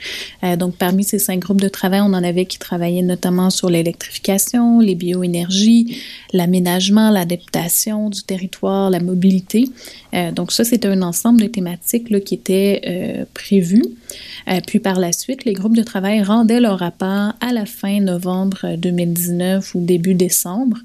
Euh, 0.43 0.57
donc, 0.57 0.77
parmi 0.77 1.05
ces 1.05 1.19
cinq 1.19 1.41
groupes 1.41 1.61
de 1.61 1.69
travail, 1.69 2.01
on 2.01 2.13
en 2.13 2.25
avait 2.25 2.47
qui 2.47 2.59
travaillaient 2.59 3.03
notamment 3.03 3.51
sur 3.51 3.71
l'électrification, 3.71 4.81
les 4.81 4.95
bioénergies, 4.95 5.99
l'aménagement, 6.33 7.11
l'adaptation 7.11 8.11
du 8.11 8.23
territoire, 8.23 8.91
la 8.91 9.01
mobilité. 9.01 9.69
Euh, 10.15 10.33
donc, 10.33 10.53
ça, 10.53 10.65
c'était 10.65 10.89
un 10.89 11.03
ensemble 11.03 11.41
de 11.41 11.47
thématiques 11.47 12.25
qui 12.25 12.35
étaient 12.35 12.83
euh, 12.87 13.25
prévues. 13.35 13.85
puis 14.67 14.81
par 14.81 14.99
la 14.99 15.13
suite, 15.13 15.45
les 15.45 15.53
groupes 15.53 15.77
de 15.77 15.83
travail 15.83 16.23
rendaient 16.23 16.61
leur 16.61 16.80
rapport 16.81 17.33
à 17.41 17.53
la 17.53 17.65
fin 17.65 18.01
novembre 18.01 18.77
2019 18.77 19.75
ou 19.75 19.81
début 19.81 20.15
décembre. 20.15 20.77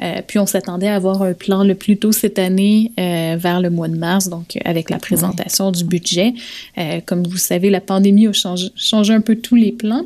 Euh, 0.00 0.20
puis 0.26 0.38
on 0.38 0.46
s'attendait 0.46 0.88
à 0.88 0.96
avoir 0.96 1.22
un 1.22 1.32
plan 1.32 1.64
le 1.64 1.74
plus 1.74 1.96
tôt 1.96 2.12
cette 2.12 2.38
année 2.38 2.92
euh, 3.00 3.36
vers 3.38 3.60
le 3.60 3.70
mois 3.70 3.88
de 3.88 3.96
mars, 3.96 4.28
donc 4.28 4.58
avec 4.64 4.90
la 4.90 4.98
présentation 4.98 5.70
du 5.70 5.84
budget. 5.84 6.34
Euh, 6.78 7.00
comme 7.04 7.26
vous 7.26 7.36
savez, 7.36 7.70
la 7.70 7.80
pandémie 7.80 8.26
a 8.28 8.32
changé, 8.32 8.68
changé 8.76 9.14
un 9.14 9.20
peu 9.20 9.36
tous 9.36 9.56
les 9.56 9.72
plans. 9.72 10.04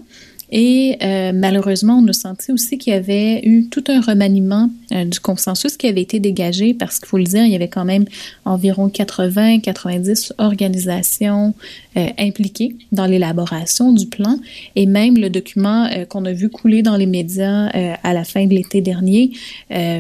Et 0.51 0.97
euh, 1.03 1.33
malheureusement, 1.35 2.01
on 2.03 2.09
a 2.09 2.13
senti 2.13 2.53
aussi 2.53 2.79
qu'il 2.79 2.95
y 2.95 2.97
avait 2.97 3.43
eu 3.45 3.69
tout 3.69 3.85
un 3.89 4.01
remaniement 4.01 4.71
euh, 4.93 5.05
du 5.05 5.21
consensus 5.21 5.77
qui 5.77 5.87
avait 5.87 6.01
été 6.01 6.21
dégagé 6.21 6.73
parce 6.73 6.99
qu'il 6.99 7.07
faut 7.07 7.19
le 7.19 7.25
dire, 7.25 7.45
il 7.45 7.53
y 7.53 7.55
avait 7.55 7.69
quand 7.69 7.85
même 7.85 8.07
environ 8.47 8.89
80-90 8.89 10.33
organisations 10.39 11.55
euh, 11.99 12.07
impliquées 12.19 12.77
dans 12.93 13.07
l'élaboration 13.07 13.93
du 13.93 14.07
plan 14.07 14.39
et 14.77 14.87
même 14.87 15.17
le 15.17 15.31
document 15.31 15.87
euh, 15.87 16.05
qu'on 16.05 16.25
a 16.27 16.33
vu 16.33 16.49
couler 16.49 16.83
dans 16.83 16.97
les 16.97 17.07
médias 17.07 17.71
euh, 17.75 17.95
à 18.05 18.13
la 18.13 18.23
fin 18.23 18.47
de 18.47 18.55
l'été 18.55 18.81
dernier 18.81 19.33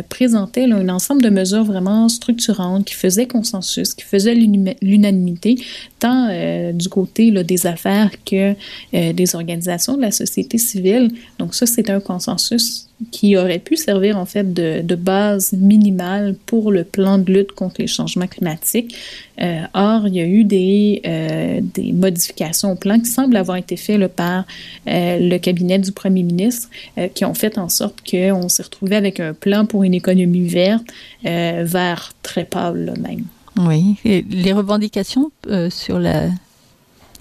présentait 0.09 0.64
un 0.64 0.88
ensemble 0.88 1.23
de 1.23 1.31
mesures 1.31 1.64
vraiment 1.64 2.09
structurantes 2.09 2.85
qui 2.85 2.95
faisaient 2.95 3.26
consensus, 3.26 3.95
qui 3.95 4.05
faisaient 4.05 4.35
l'unanimité, 4.35 5.57
tant 5.99 6.28
du 6.73 6.88
côté 6.88 7.31
des 7.31 7.67
affaires 7.67 8.11
que 8.25 8.55
des 8.93 9.35
organisations 9.35 9.97
de 9.97 10.02
la 10.02 10.11
société 10.11 10.59
civile. 10.59 11.11
Donc 11.38 11.55
ça, 11.55 11.67
c'est 11.67 11.90
un 11.90 12.00
consensus 12.00 12.88
qui 13.12 13.37
aurait 13.37 13.61
pu 13.61 13.76
servir 13.76 14.19
en 14.19 14.26
fait 14.26 14.52
de, 14.52 14.95
base 14.95 15.52
minimale 15.52 16.35
pour 16.47 16.73
le 16.73 16.83
plan 16.83 17.19
de 17.19 17.33
lutte 17.33 17.52
contre 17.52 17.76
les 17.78 17.87
changements 17.87 18.26
climatiques. 18.26 18.97
Euh, 19.40 19.62
or, 19.75 20.09
il 20.09 20.17
y 20.17 20.21
a 20.21 20.26
eu 20.26 20.43
des, 20.43 21.00
euh, 21.07 21.61
des 21.62 21.93
modifications 21.93 22.73
au 22.73 22.75
plan 22.75 22.99
qui 22.99 23.07
semblent 23.07 23.37
avoir 23.37 23.57
été 23.57 23.76
faites 23.76 24.05
par 24.09 24.45
euh, 24.88 25.19
le 25.21 25.38
cabinet 25.38 25.78
du 25.78 25.93
premier 25.93 26.25
ministre 26.25 26.69
qui 27.14 27.25
ont 27.25 27.35
fait 27.35 27.59
en 27.59 27.69
sorte 27.69 27.99
qu'on 28.09 28.49
s'est 28.49 28.62
retrouvé 28.62 28.97
avec 28.97 29.21
un 29.21 29.33
plan 29.33 29.64
pour 29.67 29.85
une 29.85 29.95
économie 29.95 30.49
verte 30.49 30.87
vert 31.23 32.12
très 32.23 32.45
pâle 32.45 32.87
là, 32.87 32.95
même. 33.00 33.25
Oui, 33.57 33.97
les 34.05 34.52
revendications 34.52 35.31
sur 35.71 35.99
la 35.99 36.28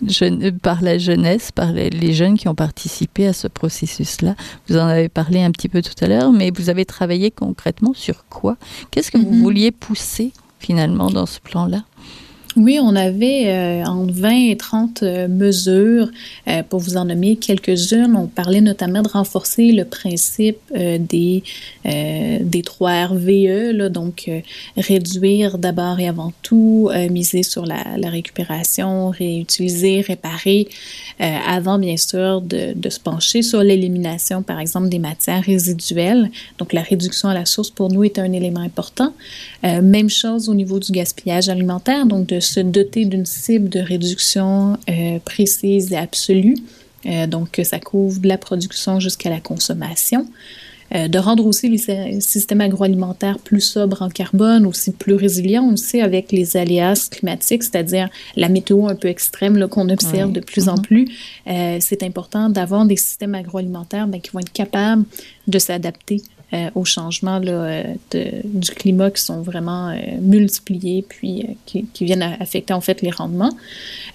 jeune, 0.05 0.51
par 0.59 0.81
la 0.81 0.97
jeunesse, 0.97 1.51
par 1.51 1.71
les, 1.71 1.89
les, 1.89 2.13
jeunes 2.13 2.37
qui 2.37 2.47
ont 2.47 2.55
participé 2.55 3.27
à 3.27 3.33
ce 3.33 3.47
processus-là. 3.47 4.35
Vous 4.67 4.77
en 4.77 4.87
avez 4.87 5.09
parlé 5.09 5.41
un 5.41 5.51
petit 5.51 5.69
peu 5.69 5.81
tout 5.81 5.95
à 6.01 6.07
l'heure, 6.07 6.31
mais 6.31 6.51
vous 6.51 6.69
avez 6.69 6.85
travaillé 6.85 7.31
concrètement 7.31 7.93
sur 7.93 8.25
quoi? 8.29 8.57
Qu'est-ce 8.91 9.11
que 9.11 9.17
mm 9.17 9.21
-hmm. 9.21 9.25
vous 9.25 9.43
vouliez 9.43 9.71
pousser 9.71 10.31
finalement 10.59 11.09
dans 11.09 11.25
ce 11.25 11.39
plan-là? 11.39 11.83
Oui, 12.57 12.79
on 12.81 12.95
avait 12.95 13.43
euh, 13.47 13.83
entre 13.85 14.13
20 14.13 14.49
et 14.49 14.57
30 14.57 15.03
euh, 15.03 15.27
mesures. 15.27 16.09
Euh, 16.47 16.63
pour 16.63 16.79
vous 16.79 16.97
en 16.97 17.05
nommer 17.05 17.35
quelques-unes, 17.35 18.15
on 18.15 18.25
parlait 18.25 18.61
notamment 18.61 19.03
de 19.03 19.07
renforcer 19.07 19.71
le 19.71 19.85
principe 19.85 20.57
euh, 20.75 20.97
des, 20.97 21.43
euh, 21.85 22.39
des 22.41 22.63
3 22.63 23.05
RVE, 23.05 23.71
là, 23.73 23.89
donc 23.89 24.29
réduire 24.75 25.57
d'abord 25.57 25.99
et 25.99 26.07
avant 26.07 26.33
tout, 26.41 26.89
miser 27.11 27.43
sur 27.43 27.65
la, 27.65 27.97
la, 27.97 28.09
récupération, 28.09 29.09
réutiliser, 29.09 30.01
réparer, 30.01 30.67
avant 31.19 31.77
bien 31.77 31.97
sûr 31.97 32.41
de, 32.41 32.73
de 32.75 32.89
se 32.89 32.99
pencher 32.99 33.41
sur 33.41 33.61
l'élimination, 33.61 34.41
par 34.41 34.59
exemple, 34.59 34.89
des 34.89 34.99
matières 34.99 35.43
résiduelles. 35.43 36.31
Donc 36.57 36.73
la 36.73 36.81
réduction 36.81 37.29
à 37.29 37.33
la 37.33 37.45
source 37.45 37.69
pour 37.69 37.91
nous 37.91 38.03
est 38.03 38.19
un 38.19 38.31
élément 38.31 38.61
important. 38.61 39.13
même 39.63 40.09
chose 40.09 40.49
au 40.49 40.53
niveau 40.53 40.79
du 40.79 40.91
gaspillage 40.91 41.49
alimentaire, 41.49 42.05
donc 42.05 42.27
de 42.27 42.39
se 42.47 42.59
doter 42.59 43.05
d'une 43.05 43.25
cible 43.25 43.69
de 43.69 43.79
réduction 43.79 44.77
euh, 44.89 45.19
précise 45.23 45.93
et 45.93 45.97
absolue, 45.97 46.57
euh, 47.05 47.27
donc 47.27 47.51
que 47.51 47.63
ça 47.63 47.79
couvre 47.79 48.19
de 48.19 48.27
la 48.27 48.37
production 48.37 48.99
jusqu'à 48.99 49.29
la 49.29 49.39
consommation. 49.39 50.25
Euh, 50.95 51.09
de 51.09 51.19
rendre 51.19 51.45
aussi 51.45 51.67
les 51.67 52.21
systèmes 52.21 52.61
agroalimentaires 52.61 53.39
plus 53.39 53.59
sobres 53.59 54.01
en 54.01 54.09
carbone, 54.09 54.65
aussi 54.65 54.91
plus 54.91 55.15
résilients, 55.15 55.65
on 55.65 55.71
le 55.71 55.77
sait, 55.77 56.01
avec 56.01 56.31
les 56.31 56.55
aléas 56.55 57.09
climatiques, 57.11 57.63
c'est-à-dire 57.63 58.09
la 58.37 58.47
météo 58.47 58.87
un 58.87 58.95
peu 58.95 59.09
extrême 59.09 59.67
qu'on 59.67 59.89
observe 59.89 60.27
oui. 60.27 60.33
de 60.33 60.39
plus 60.39 60.65
mm 60.65 60.69
-hmm. 60.69 60.79
en 60.79 60.81
plus. 60.81 61.05
Euh, 61.47 61.77
c'est 61.81 62.03
important 62.03 62.49
d'avoir 62.49 62.85
des 62.85 62.95
systèmes 62.95 63.35
agroalimentaires 63.35 64.07
ben, 64.07 64.21
qui 64.21 64.31
vont 64.31 64.39
être 64.39 64.53
capables 64.53 65.03
de 65.47 65.59
s'adapter 65.59 66.21
euh, 66.53 66.69
aux 66.75 66.85
changements 66.85 67.39
là, 67.39 67.51
euh, 67.51 67.83
de, 68.11 68.25
du 68.45 68.71
climat 68.71 69.11
qui 69.11 69.21
sont 69.21 69.41
vraiment 69.41 69.89
euh, 69.89 69.95
multipliés 70.21 71.03
puis 71.07 71.41
euh, 71.41 71.53
qui, 71.65 71.85
qui, 71.93 72.05
viennent 72.05 72.23
affecter 72.39 72.73
en 72.73 72.79
fait 72.79 73.01
les 73.01 73.11
rendements. 73.11 73.51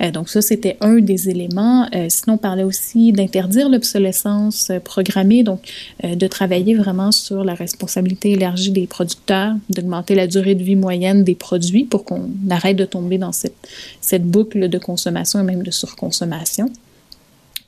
Euh, 0.01 0.11
donc 0.11 0.31
ça, 0.31 0.41
c'était 0.41 0.79
un 0.81 1.01
des 1.01 1.29
éléments. 1.29 1.87
Euh, 1.95 2.07
sinon, 2.09 2.35
on 2.35 2.39
parlait 2.39 2.63
aussi 2.63 3.13
d'interdire 3.13 3.69
l'obsolescence 3.69 4.73
programmée, 4.85 5.43
donc 5.43 5.61
de 6.03 6.27
travailler 6.27 6.75
vraiment 6.75 7.13
sur 7.13 7.45
la 7.45 7.55
responsabilité 7.55 8.33
élargie 8.33 8.71
des 8.71 8.87
producteurs, 8.87 9.55
d'augmenter 9.69 10.15
la 10.15 10.27
durée 10.27 10.55
de 10.55 10.63
vie 10.63 10.77
moyenne 10.77 11.25
des 11.25 11.35
produits 11.35 11.85
pour 11.85 12.05
qu'on 12.05 12.31
arrête 12.51 12.77
de 12.77 12.85
tomber 12.85 13.19
dans 13.19 13.33
cette, 13.33 13.69
cette 14.01 14.25
boucle 14.25 14.69
de 14.69 14.79
consommation 14.79 15.41
et 15.41 15.43
même 15.43 15.63
de 15.63 15.71
surconsommation. 15.71 16.71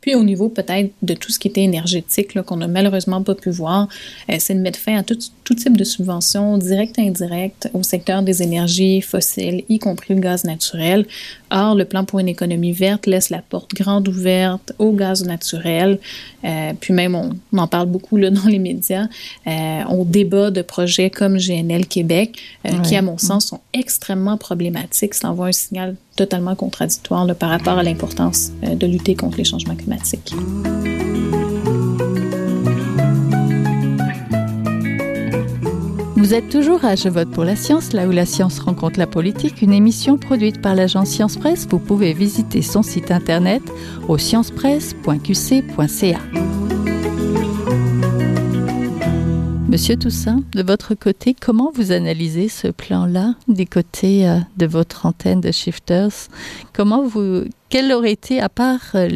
Puis 0.05 0.15
au 0.15 0.23
niveau 0.23 0.51
peut-être 0.51 0.93
de 1.01 1.15
tout 1.15 1.33
ce 1.33 1.39
qui 1.39 1.49
était 1.49 1.63
énergétique 1.63 2.39
qu'on 2.43 2.59
n'a 2.59 2.69
malheureusement 2.69 3.23
pas 3.23 3.35
pu 3.35 3.49
voir, 3.49 3.89
euh, 4.31 4.37
c'est 4.39 4.53
de 4.53 4.61
mettre 4.61 4.79
fin 4.79 4.99
à 4.99 5.03
tout, 5.03 5.17
tout 5.45 5.55
type 5.55 5.79
de 5.79 5.85
subventions 5.85 6.59
directes 6.59 6.99
et 6.99 7.09
indirectes 7.09 7.71
au 7.73 7.83
secteur 7.83 8.23
des 8.23 8.43
énergies 8.43 9.01
fossiles, 9.01 9.65
y 9.71 9.79
compris 9.79 10.13
le 10.13 10.21
gaz 10.21 10.45
naturel. 10.45 11.07
Or, 11.55 11.77
le 11.77 11.85
plan 11.85 12.05
pour 12.05 12.19
une 12.19 12.29
économie 12.29 12.73
verte 12.73 13.07
laisse 13.07 13.31
la 13.31 13.41
porte 13.41 13.75
grande 13.75 14.09
ouverte 14.09 14.73
au 14.81 14.91
gaz 14.93 15.25
naturel. 15.25 16.01
Euh, 16.45 16.73
puis 16.79 16.93
même, 16.93 17.15
on, 17.15 17.31
on, 17.53 17.59
en 17.59 17.69
parle 17.69 17.87
beaucoup 17.87 18.17
là, 18.17 18.31
dans 18.31 18.47
les 18.47 18.59
médias. 18.59 19.07
Euh, 19.47 19.83
on 19.89 20.05
débat 20.05 20.51
de 20.51 20.63
projets 20.63 21.11
comme 21.11 21.37
GNL 21.39 21.87
Québec, 21.87 22.39
euh, 22.67 22.81
qui, 22.81 22.97
à 22.97 23.03
mon 23.03 23.19
sens, 23.19 23.47
sont 23.47 23.61
extrêmement 23.73 24.37
problématiques. 24.37 25.15
Ça 25.15 25.31
envoie 25.31 25.47
un 25.47 25.53
signal 25.53 25.95
totalement 26.17 26.57
contradictoire 26.57 27.25
là, 27.25 27.35
par 27.35 27.51
rapport 27.51 27.79
à 27.79 27.85
l'importance 27.85 28.51
euh, 28.65 28.75
de 28.75 28.87
lutter 28.87 29.15
contre 29.15 29.39
les 29.39 29.45
changements 29.45 29.77
climatiques. 29.77 30.35
Vous 36.25 36.33
êtes 36.33 36.49
toujours 36.49 36.87
à 36.87 36.97
Je 36.97 37.11
vote 37.11 37.31
pour 37.33 37.45
la 37.45 37.55
science, 37.55 37.93
là 37.93 38.07
où 38.07 38.11
la 38.11 38.25
science 38.25 38.59
rencontre 38.59 38.99
la 38.99 39.07
politique, 39.07 39.61
une 39.61 39.75
émission 39.75 40.17
produite 40.17 40.63
par 40.63 40.75
l'agence 40.75 41.11
Science 41.11 41.37
Presse. 41.37 41.67
Vous 41.69 41.79
pouvez 41.79 42.15
visiter 42.15 42.63
son 42.63 42.83
site 42.83 43.11
internet 43.11 43.63
au 44.09 44.17
sciencepresse.qc.ca. 44.17 46.19
Monsieur 49.69 49.97
Toussaint, 49.97 50.43
de 50.55 50.63
votre 50.63 50.95
côté, 50.95 51.37
comment 51.39 51.71
vous 51.75 51.93
analysez 51.93 52.49
ce 52.49 52.69
plan-là 52.69 53.35
du 53.47 53.67
côté 53.67 54.27
euh, 54.27 54.39
de 54.57 54.65
votre 54.65 55.05
antenne 55.05 55.43
de 55.43 55.53
Shifters? 55.53 56.31
Comment 56.73 57.07
vous, 57.07 57.45
quel 57.69 57.93
aurait 57.93 58.13
été, 58.13 58.41
à 58.41 58.49
part 58.49 58.81
euh, 58.95 59.11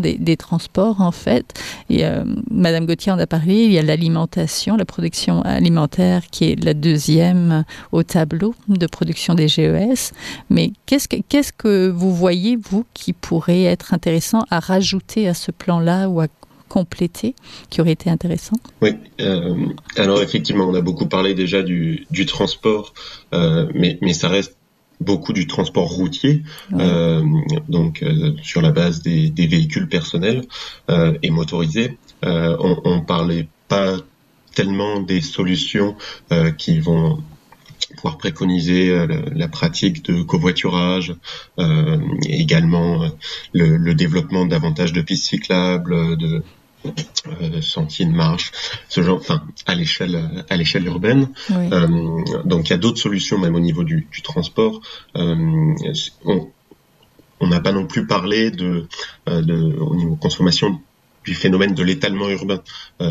des, 0.00 0.36
transports, 0.36 1.00
en 1.00 1.12
fait. 1.12 1.54
Et, 1.90 2.04
euh, 2.04 2.24
Madame 2.50 2.86
Gauthier 2.86 3.12
en 3.12 3.18
a 3.18 3.26
parlé, 3.26 3.64
il 3.64 3.72
y 3.72 3.78
a 3.78 3.82
l'alimentation, 3.82 4.76
la 4.76 4.84
production 4.84 5.42
alimentaire 5.42 6.22
qui 6.30 6.44
est 6.44 6.64
la 6.64 6.74
deuxième 6.74 7.64
au 7.92 8.02
tableau 8.02 8.54
de 8.68 8.86
production 8.86 9.34
des 9.34 9.48
GES. 9.48 10.12
Mais 10.50 10.72
qu'est-ce 10.86 11.08
que, 11.08 11.16
qu'est-ce 11.28 11.52
que 11.52 11.88
vous 11.88 12.14
voyez, 12.14 12.56
vous, 12.56 12.84
qui 12.94 13.12
pourrait 13.12 13.64
être 13.64 13.94
intéressant 13.94 14.44
à 14.50 14.60
rajouter 14.60 15.28
à 15.28 15.34
ce 15.34 15.50
plan-là 15.50 16.08
ou 16.08 16.20
à 16.20 16.26
compléter 16.68 17.34
qui 17.70 17.80
aurait 17.80 17.92
été 17.92 18.10
intéressant? 18.10 18.56
Oui, 18.82 18.90
euh, 19.20 19.54
alors 19.96 20.22
effectivement, 20.22 20.64
on 20.64 20.74
a 20.74 20.80
beaucoup 20.80 21.06
parlé 21.06 21.34
déjà 21.34 21.62
du, 21.62 22.06
du 22.10 22.26
transport, 22.26 22.94
euh, 23.32 23.68
mais, 23.74 23.98
mais 24.00 24.12
ça 24.12 24.28
reste 24.28 24.56
beaucoup 25.00 25.32
du 25.32 25.46
transport 25.46 25.88
routier, 25.88 26.42
ouais. 26.72 26.82
euh, 26.82 27.24
donc 27.68 28.02
euh, 28.02 28.32
sur 28.42 28.62
la 28.62 28.70
base 28.70 29.02
des, 29.02 29.30
des 29.30 29.46
véhicules 29.46 29.88
personnels 29.88 30.44
euh, 30.90 31.16
et 31.22 31.30
motorisés. 31.30 31.98
Euh, 32.24 32.56
on, 32.60 32.80
on 32.84 33.00
parlait 33.00 33.48
pas 33.68 33.96
tellement 34.54 35.00
des 35.00 35.20
solutions 35.20 35.96
euh, 36.32 36.50
qui 36.52 36.78
vont 36.80 37.22
pouvoir 37.96 38.18
préconiser 38.18 38.90
euh, 38.90 39.06
la 39.34 39.48
pratique 39.48 40.04
de 40.04 40.22
covoiturage, 40.22 41.14
euh, 41.58 41.98
également 42.26 43.10
le, 43.52 43.76
le, 43.76 43.94
développement 43.94 44.46
davantage 44.46 44.92
de 44.92 45.02
pistes 45.02 45.26
cyclables, 45.26 46.16
de 46.16 46.42
euh, 46.86 47.48
de 47.48 48.12
marche, 48.12 48.52
ce 48.88 49.02
genre, 49.02 49.18
enfin 49.18 49.42
à 49.66 49.74
l'échelle 49.74 50.44
à 50.50 50.56
l'échelle 50.56 50.86
urbaine. 50.86 51.28
Oui. 51.50 51.68
Euh, 51.72 52.42
donc 52.44 52.68
il 52.68 52.70
y 52.70 52.74
a 52.74 52.78
d'autres 52.78 52.98
solutions 52.98 53.38
même 53.38 53.54
au 53.54 53.60
niveau 53.60 53.84
du, 53.84 54.06
du 54.10 54.22
transport. 54.22 54.80
Euh, 55.16 55.74
on 57.40 57.46
n'a 57.46 57.60
pas 57.60 57.72
non 57.72 57.86
plus 57.86 58.06
parlé 58.06 58.50
de, 58.50 58.86
de 59.26 59.76
au 59.78 59.96
niveau 59.96 60.16
consommation 60.16 60.80
du 61.24 61.34
phénomène 61.34 61.74
de 61.74 61.82
l'étalement 61.82 62.28
urbain. 62.28 62.62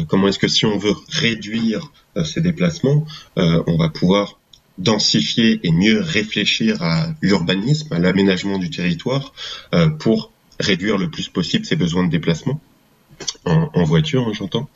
comment 0.08 0.28
est-ce 0.28 0.40
que 0.40 0.48
si 0.48 0.66
on 0.66 0.78
veut 0.78 0.96
réduire 1.10 1.92
ces 2.24 2.42
déplacements, 2.42 3.06
on 3.36 3.78
va 3.78 3.90
pouvoir 3.90 4.40
densifier 4.78 5.60
et 5.64 5.72
mieux 5.72 6.00
réfléchir 6.00 6.82
à 6.82 7.08
l'urbanisme, 7.22 7.92
à 7.94 8.00
l'aménagement 8.00 8.60
du 8.60 8.70
territoire 8.70 9.34
pour 10.00 10.32
réduire 10.60 10.98
le 10.98 11.10
plus 11.10 11.28
possible 11.28 11.66
ses 11.66 11.76
besoins 11.76 12.06
de 12.06 12.12
déplacement? 12.12 12.62
En, 13.46 13.70
en 13.74 13.84
voiture, 13.84 14.28
hein, 14.28 14.32
j'entends. 14.34 14.70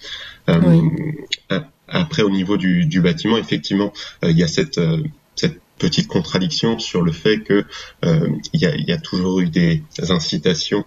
Euh, 0.49 0.59
oui. 0.65 1.59
Après, 1.87 2.21
au 2.21 2.29
niveau 2.29 2.57
du, 2.57 2.85
du 2.85 2.99
bâtiment, 2.99 3.37
effectivement, 3.37 3.93
euh, 4.23 4.31
il 4.31 4.37
y 4.37 4.43
a 4.43 4.47
cette, 4.47 4.77
euh, 4.77 5.01
cette 5.35 5.61
petite 5.77 6.07
contradiction 6.07 6.79
sur 6.79 7.01
le 7.01 7.11
fait 7.11 7.39
que 7.39 7.65
il 8.03 8.61
y 8.61 8.65
a, 8.65 8.75
y, 8.75 8.91
a, 8.91 8.97
toujours 8.97 9.39
eu 9.39 9.47
des 9.47 9.83
incitations 10.09 10.83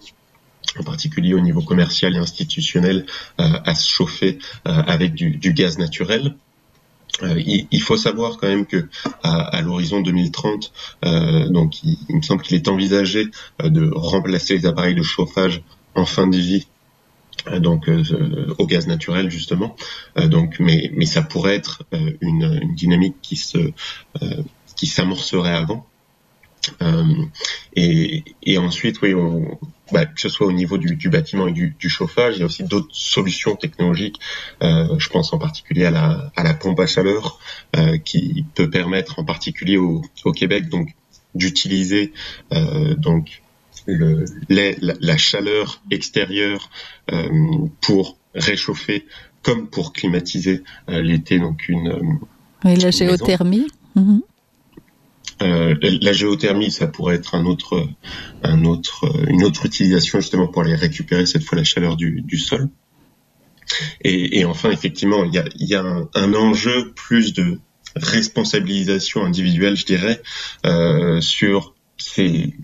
en 0.78 0.83
particulier 0.83 1.33
au 1.33 1.40
niveau 1.40 1.62
commercial 1.62 2.14
et 2.14 2.19
institutionnel, 2.19 3.07
à 3.38 3.75
se 3.75 3.88
chauffer 3.88 4.38
avec 4.64 5.14
du, 5.14 5.30
du, 5.37 5.52
gaz 5.52 5.78
naturel. 5.78 6.35
Euh, 7.23 7.35
il, 7.38 7.66
il, 7.71 7.83
faut 7.83 7.97
savoir 7.97 8.37
quand 8.38 8.49
même 8.49 8.66
que 8.66 8.88
à, 9.23 9.40
à 9.40 9.61
l'horizon 9.62 10.00
2030, 10.00 10.73
euh, 11.04 11.49
donc 11.49 11.83
il, 11.83 11.99
il, 12.09 12.16
me 12.16 12.23
semble 12.23 12.42
qu'il 12.42 12.57
est 12.57 12.69
envisagé 12.69 13.26
de 13.62 13.90
remplacer 13.95 14.57
les 14.57 14.66
appareils 14.66 14.95
de 14.95 15.02
chauffage 15.02 15.62
en 15.95 16.07
fin 16.07 16.26
de 16.26 16.37
vie 16.37 16.66
donc 17.59 17.88
euh, 17.88 18.54
au 18.59 18.66
gaz 18.66 18.87
naturel 18.87 19.30
justement. 19.30 19.76
Euh, 20.18 20.28
donc, 20.28 20.56
mais 20.61 20.90
mais 20.94 21.06
ça 21.06 21.23
pourrait 21.23 21.56
être 21.56 21.85
euh, 21.92 22.12
une, 22.20 22.61
une, 22.62 22.75
dynamique 22.75 23.16
qui 23.23 23.37
se 23.37 23.73
qui 24.76 24.87
s'amorcerait 24.87 25.54
avant. 25.54 25.87
et, 27.75 28.25
et 28.42 28.59
ensuite, 28.59 29.00
oui, 29.02 29.14
on, 29.14 29.59
bah, 29.92 30.06
que 30.06 30.20
ce 30.20 30.28
soit 30.28 30.47
au 30.47 30.52
niveau 30.52 30.78
du, 30.78 30.97
du 30.97 31.09
bâtiment 31.09 31.49
et 31.49 31.52
du, 31.52 31.75
du, 31.78 31.88
chauffage, 31.88 32.37
il 32.37 32.40
y 32.40 32.42
a 32.42 32.47
aussi 32.47 32.64
d'autres 32.64 32.94
solutions 32.94 33.56
technologiques. 33.56 34.20
Euh, 34.62 34.99
je 34.99 35.09
pense 35.09 35.32
en 35.32 35.38
particulier 35.38 35.85
à 35.85 35.90
la, 35.90 36.30
à 36.37 36.42
la 36.42 36.54
pompe 36.54 36.80
à 36.80 36.87
chaleur, 36.87 37.38
euh, 37.76 37.99
qui 37.99 38.44
peut 38.54 38.70
permettre 38.70 39.18
en 39.18 39.25
particulier 39.25 39.76
au, 39.78 40.02
au 40.25 40.32
Québec 40.32 40.68
donc 40.68 40.94
d'utiliser 41.35 42.12
euh, 42.52 42.94
donc 42.94 43.42
le, 43.94 44.25
la, 44.49 44.94
la, 45.00 45.16
chaleur 45.16 45.82
extérieure 45.90 46.70
euh, 47.12 47.28
pour 47.80 48.18
réchauffer 48.35 49.06
comme 49.42 49.68
pour 49.68 49.92
climatiser 49.92 50.62
euh, 50.88 51.02
l'été. 51.02 51.38
Donc 51.38 51.68
une, 51.68 51.88
euh, 51.88 52.76
la 52.76 52.90
géothermie. 52.90 53.66
Mmh. 53.94 54.18
Euh, 55.42 55.75
la 55.80 56.12
géothermie, 56.12 56.71
ça 56.71 56.86
pourrait 56.86 57.15
être 57.15 57.34
un 57.34 57.47
autre, 57.47 57.88
un 58.43 58.65
autre, 58.65 59.10
une 59.28 59.43
autre 59.43 59.65
utilisation 59.65 60.21
justement 60.21 60.49
pour 60.49 60.62
aller 60.62 60.75
récupérer 60.75 61.25
cette 61.25 61.45
fois 61.45 61.56
la 61.56 61.65
chaleur 61.65 61.97
du, 61.97 62.21
du 62.21 62.36
sol. 62.36 62.69
Et, 64.02 64.41
et, 64.41 64.45
enfin, 64.45 64.71
effectivement, 64.71 65.25
il 65.25 65.32
y 65.32 65.38
a, 65.38 65.45
y 65.56 65.75
a 65.75 65.82
un, 65.82 66.08
un, 66.15 66.34
enjeu 66.34 66.93
plus 66.93 67.32
de 67.32 67.58
responsabilisation 67.97 69.25
individuelle, 69.25 69.76
je 69.76 69.86
dirais, 69.86 70.23
euh, 70.67 71.21
sur 71.21 71.75
ces, 71.97 72.54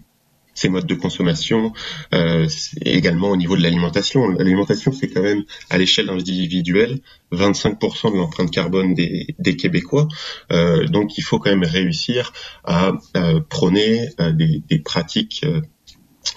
ces 0.56 0.68
modes 0.68 0.86
de 0.86 0.94
consommation, 0.94 1.72
euh, 2.14 2.48
également 2.84 3.30
au 3.30 3.36
niveau 3.36 3.56
de 3.56 3.62
l'alimentation. 3.62 4.28
L'alimentation, 4.30 4.90
c'est 4.90 5.08
quand 5.08 5.22
même 5.22 5.44
à 5.70 5.78
l'échelle 5.78 6.10
individuelle 6.10 6.98
25% 7.32 8.12
de 8.12 8.16
l'empreinte 8.16 8.50
carbone 8.50 8.94
des, 8.94 9.34
des 9.38 9.56
Québécois. 9.56 10.08
Euh, 10.50 10.86
donc, 10.86 11.18
il 11.18 11.22
faut 11.22 11.38
quand 11.38 11.50
même 11.50 11.64
réussir 11.64 12.32
à 12.64 12.92
euh, 13.16 13.40
prôner 13.48 14.08
euh, 14.18 14.32
des, 14.32 14.62
des, 14.68 14.78
pratiques 14.78 15.42
euh, 15.44 15.60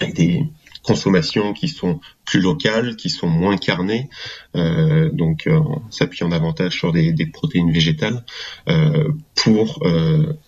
et 0.00 0.12
des 0.12 0.44
consommations 0.82 1.52
qui 1.52 1.68
sont 1.68 2.00
plus 2.24 2.40
locales, 2.40 2.96
qui 2.96 3.10
sont 3.10 3.26
moins 3.26 3.56
carnées, 3.56 4.08
euh, 4.56 5.10
donc 5.12 5.46
euh, 5.46 5.56
en 5.58 5.82
s'appuyant 5.90 6.28
davantage 6.28 6.72
sur 6.72 6.92
des, 6.92 7.12
des 7.12 7.26
protéines 7.26 7.70
végétales 7.70 8.24
euh, 8.68 9.10
pour 9.34 9.82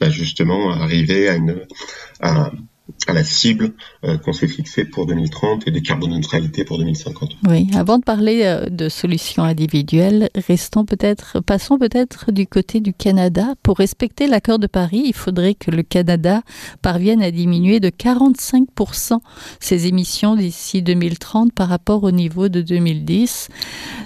bah 0.01 0.11
justement 0.11 0.71
arriver 0.71 1.29
à 1.29 1.37
une 1.37 1.67
à, 2.21 2.51
à 3.07 3.13
la 3.13 3.25
cible 3.25 3.73
euh, 4.05 4.17
qu'on 4.19 4.33
s'est 4.33 4.49
fixée 4.49 4.85
pour 4.85 5.07
2030 5.07 5.67
et 5.67 5.71
des 5.71 5.83
carboneutralités 5.83 6.65
pour 6.65 6.79
2050. 6.79 7.31
Oui, 7.49 7.69
avant 7.75 7.99
de 7.99 8.05
parler 8.05 8.43
euh, 8.45 8.69
de 8.69 8.89
solutions 8.89 9.43
individuelles, 9.43 10.29
restons 10.35 10.85
peut-être, 10.85 11.41
passons 11.41 11.79
peut-être 11.79 12.31
du 12.31 12.47
côté 12.47 12.81
du 12.81 12.93
Canada. 12.93 13.55
Pour 13.63 13.79
respecter 13.79 14.27
l'accord 14.27 14.59
de 14.59 14.67
Paris, 14.67 15.03
il 15.07 15.15
faudrait 15.15 15.55
que 15.55 15.71
le 15.71 15.83
Canada 15.83 16.43
parvienne 16.81 17.23
à 17.23 17.31
diminuer 17.31 17.81
de 17.81 17.89
45% 17.89 19.19
ses 19.59 19.87
émissions 19.87 20.37
d'ici 20.37 20.83
2030 20.83 21.53
par 21.53 21.69
rapport 21.69 22.05
au 22.05 22.11
niveau 22.11 22.49
de 22.49 22.63
2010. 22.63 23.49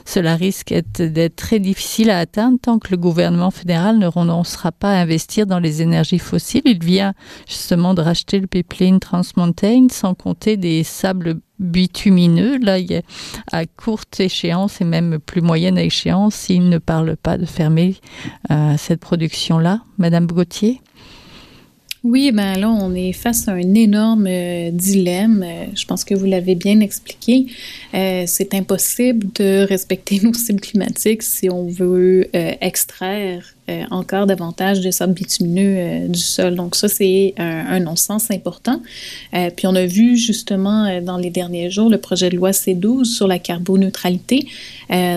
Cela 0.04 0.36
risque 0.36 0.72
d'être 0.98 1.36
très 1.36 1.58
difficile 1.58 2.10
à 2.10 2.18
atteindre 2.18 2.58
tant 2.60 2.78
que 2.78 2.88
le 2.90 2.96
gouvernement 2.96 3.50
fédéral 3.50 3.98
ne 3.98 4.06
renoncera 4.06 4.72
pas 4.72 4.92
à 4.92 5.00
investir 5.00 5.46
dans 5.46 5.58
les 5.58 5.82
énergies 5.82 6.18
fossiles. 6.18 6.62
Il 6.64 6.82
vient 6.82 7.14
justement 7.48 7.92
de 7.92 8.00
racheter 8.00 8.38
le 8.38 8.46
pipeline 8.46 8.75
Transmountain, 9.00 9.88
sans 9.90 10.14
compter 10.14 10.56
des 10.56 10.84
sables 10.84 11.40
bitumineux. 11.58 12.58
Là, 12.58 12.78
il 12.78 12.90
y 12.90 12.96
a 12.96 13.02
à 13.52 13.66
courte 13.66 14.20
échéance 14.20 14.80
et 14.80 14.84
même 14.84 15.18
plus 15.18 15.40
moyenne 15.40 15.78
échéance, 15.78 16.34
s'il 16.34 16.68
ne 16.68 16.78
parle 16.78 17.16
pas 17.16 17.38
de 17.38 17.46
fermer 17.46 17.96
euh, 18.50 18.74
cette 18.78 19.00
production-là. 19.00 19.80
Madame 19.98 20.26
Gauthier? 20.26 20.80
Oui, 22.04 22.30
ben 22.30 22.56
là, 22.56 22.70
on 22.70 22.94
est 22.94 23.12
face 23.12 23.48
à 23.48 23.52
un 23.52 23.74
énorme 23.74 24.26
euh, 24.28 24.70
dilemme. 24.70 25.42
Euh, 25.44 25.64
je 25.74 25.86
pense 25.86 26.04
que 26.04 26.14
vous 26.14 26.26
l'avez 26.26 26.54
bien 26.54 26.80
expliqué. 26.80 27.46
C'est 27.92 28.54
impossible 28.54 29.26
de 29.34 29.66
respecter 29.66 30.20
nos 30.22 30.34
cibles 30.34 30.60
climatiques 30.60 31.22
si 31.22 31.50
on 31.50 31.66
veut 31.66 32.28
extraire 32.34 33.55
euh, 33.68 33.82
encore 33.90 34.26
davantage 34.26 34.80
de 34.80 34.92
sable 34.92 35.12
bitumineux 35.12 35.76
euh, 35.76 36.06
du 36.06 36.20
sol. 36.20 36.54
Donc 36.54 36.76
ça, 36.76 36.86
c'est 36.86 37.34
un, 37.36 37.66
un 37.66 37.80
non-sens 37.80 38.30
important. 38.30 38.80
Euh, 39.34 39.50
puis 39.50 39.66
on 39.66 39.74
a 39.74 39.84
vu 39.86 40.16
justement 40.16 41.00
dans 41.00 41.16
les 41.16 41.30
derniers 41.30 41.68
jours 41.68 41.90
le 41.90 41.98
projet 41.98 42.30
de 42.30 42.36
loi 42.36 42.52
C12 42.52 43.04
sur 43.06 43.26
la 43.26 43.40
carboneutralité. 43.40 44.46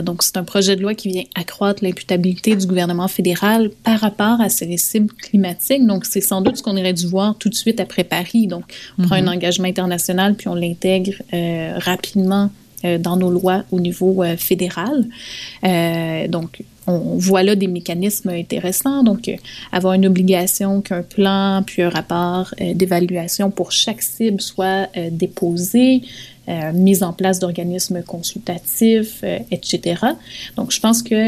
Donc 0.03 0.23
c'est 0.23 0.37
un 0.37 0.43
projet 0.43 0.75
de 0.75 0.81
loi 0.81 0.95
qui 0.95 1.09
vient 1.09 1.23
accroître 1.35 1.83
l'imputabilité 1.83 2.55
du 2.55 2.65
gouvernement 2.65 3.07
fédéral 3.07 3.69
par 3.83 3.99
rapport 3.99 4.41
à 4.41 4.49
ces 4.49 4.77
cibles 4.77 5.13
climatiques. 5.13 5.85
Donc 5.85 6.05
c'est 6.05 6.21
sans 6.21 6.41
doute 6.41 6.57
ce 6.57 6.63
qu'on 6.63 6.75
aurait 6.75 6.93
dû 6.93 7.05
voir 7.05 7.37
tout 7.37 7.49
de 7.49 7.55
suite 7.55 7.79
après 7.79 8.03
Paris. 8.03 8.47
Donc 8.47 8.63
on 8.97 9.03
mm 9.03 9.05
-hmm. 9.05 9.07
prend 9.07 9.15
un 9.17 9.27
engagement 9.27 9.67
international 9.67 10.33
puis 10.33 10.47
on 10.47 10.55
l'intègre 10.55 11.17
rapidement 11.91 12.49
dans 13.07 13.17
nos 13.17 13.29
lois 13.29 13.63
au 13.71 13.79
niveau 13.79 14.23
fédéral. 14.37 15.05
Donc, 16.29 16.63
on 16.89 17.17
voit 17.17 17.43
là 17.43 17.55
des 17.55 17.67
mécanismes 17.67 18.29
intéressants. 18.29 19.03
Donc, 19.03 19.27
euh, 19.27 19.35
avoir 19.71 19.93
une 19.93 20.05
obligation 20.05 20.81
qu'un 20.81 21.03
plan 21.03 21.63
puis 21.65 21.81
un 21.81 21.89
rapport 21.89 22.53
euh, 22.59 22.73
d'évaluation 22.73 23.51
pour 23.51 23.71
chaque 23.71 24.01
cible 24.01 24.41
soit 24.41 24.89
euh, 24.97 25.09
déposé. 25.11 26.01
mise 26.73 27.03
en 27.03 27.13
place 27.13 27.37
d'organismes 27.37 28.01
consultatifs, 28.01 29.23
etc. 29.51 30.01
Donc, 30.57 30.71
je 30.71 30.79
pense 30.79 31.03
que 31.03 31.23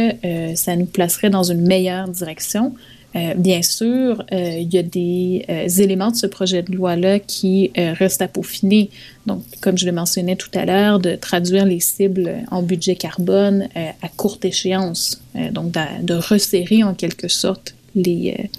ça 0.55 0.75
nous 0.75 0.87
placerait 0.87 1.29
dans 1.29 1.43
une 1.43 1.61
meilleure 1.61 2.07
direction. 2.07 2.73
Euh, 3.15 3.33
bien 3.35 3.61
sûr, 3.61 4.23
euh, 4.31 4.57
il 4.57 4.73
y 4.73 4.77
a 4.77 4.83
des 4.83 5.45
euh, 5.49 5.67
éléments 5.67 6.11
de 6.11 6.15
ce 6.15 6.27
projet 6.27 6.63
de 6.63 6.71
loi-là 6.71 7.19
qui 7.19 7.71
restent 7.75 8.21
à 8.21 8.27
peaufiner. 8.27 8.89
Donc, 9.25 9.43
comme 9.59 9.77
je 9.77 9.85
le 9.85 9.91
mentionnais 9.91 10.35
tout 10.35 10.49
à 10.53 10.65
l'heure, 10.65 10.99
de 10.99 11.15
traduire 11.15 11.65
les 11.65 11.79
cibles 11.79 12.31
en 12.49 12.61
budget 12.61 12.95
carbone 12.95 13.67
à 13.75 14.07
courte 14.09 14.45
échéance. 14.45 15.21
donc, 15.51 15.71
de, 15.71 16.13
resserrer 16.13 16.83
en 16.83 16.93
quelque 16.93 17.27
sorte 17.27 17.75
les, 17.95 18.49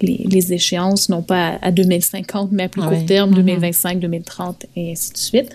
les, 0.00 0.52
échéances, 0.52 1.08
non 1.08 1.22
pas 1.22 1.58
à, 1.62 1.70
2050, 1.70 2.50
mais 2.52 2.64
à 2.64 2.68
plus 2.68 2.82
court 2.82 3.06
terme, 3.06 3.34
2025, 3.34 4.00
2030 4.00 4.66
et 4.76 4.92
ainsi 4.92 5.12
de 5.12 5.18
suite. 5.18 5.50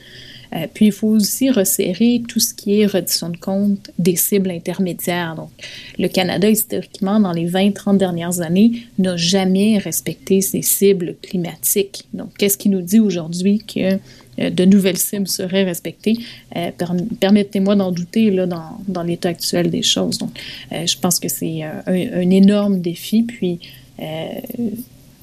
Euh, 0.53 0.67
puis, 0.73 0.87
il 0.87 0.91
faut 0.91 1.09
aussi 1.09 1.49
resserrer 1.49 2.21
tout 2.27 2.39
ce 2.39 2.53
qui 2.53 2.81
est 2.81 2.85
reddition 2.85 3.29
de 3.29 3.37
compte 3.37 3.91
des 3.99 4.15
cibles 4.15 4.51
intermédiaires. 4.51 5.35
Donc, 5.35 5.49
le 5.97 6.07
Canada, 6.07 6.49
historiquement, 6.49 7.19
dans 7.19 7.31
les 7.31 7.49
20-30 7.49 7.97
dernières 7.97 8.41
années, 8.41 8.83
n'a 8.97 9.17
jamais 9.17 9.77
respecté 9.77 10.41
ses 10.41 10.61
cibles 10.61 11.15
climatiques. 11.21 12.05
Donc, 12.13 12.29
qu'est-ce 12.37 12.57
qui 12.57 12.69
nous 12.69 12.81
dit 12.81 12.99
aujourd'hui 12.99 13.59
que 13.59 13.97
euh, 14.39 14.49
de 14.49 14.65
nouvelles 14.65 14.97
cibles 14.97 15.27
seraient 15.27 15.63
respectées? 15.63 16.17
Euh, 16.55 16.71
permettez-moi 17.19 17.75
d'en 17.75 17.91
douter 17.91 18.31
là, 18.31 18.45
dans, 18.45 18.79
dans 18.87 19.03
l'état 19.03 19.29
actuel 19.29 19.69
des 19.69 19.83
choses. 19.83 20.17
Donc, 20.17 20.31
je 20.71 20.97
pense 20.97 21.19
que 21.19 21.27
c'est 21.29 21.63
un, 21.63 21.83
un, 21.87 22.29
énorme 22.29 22.81
défi. 22.81 23.23
Puis, 23.23 23.59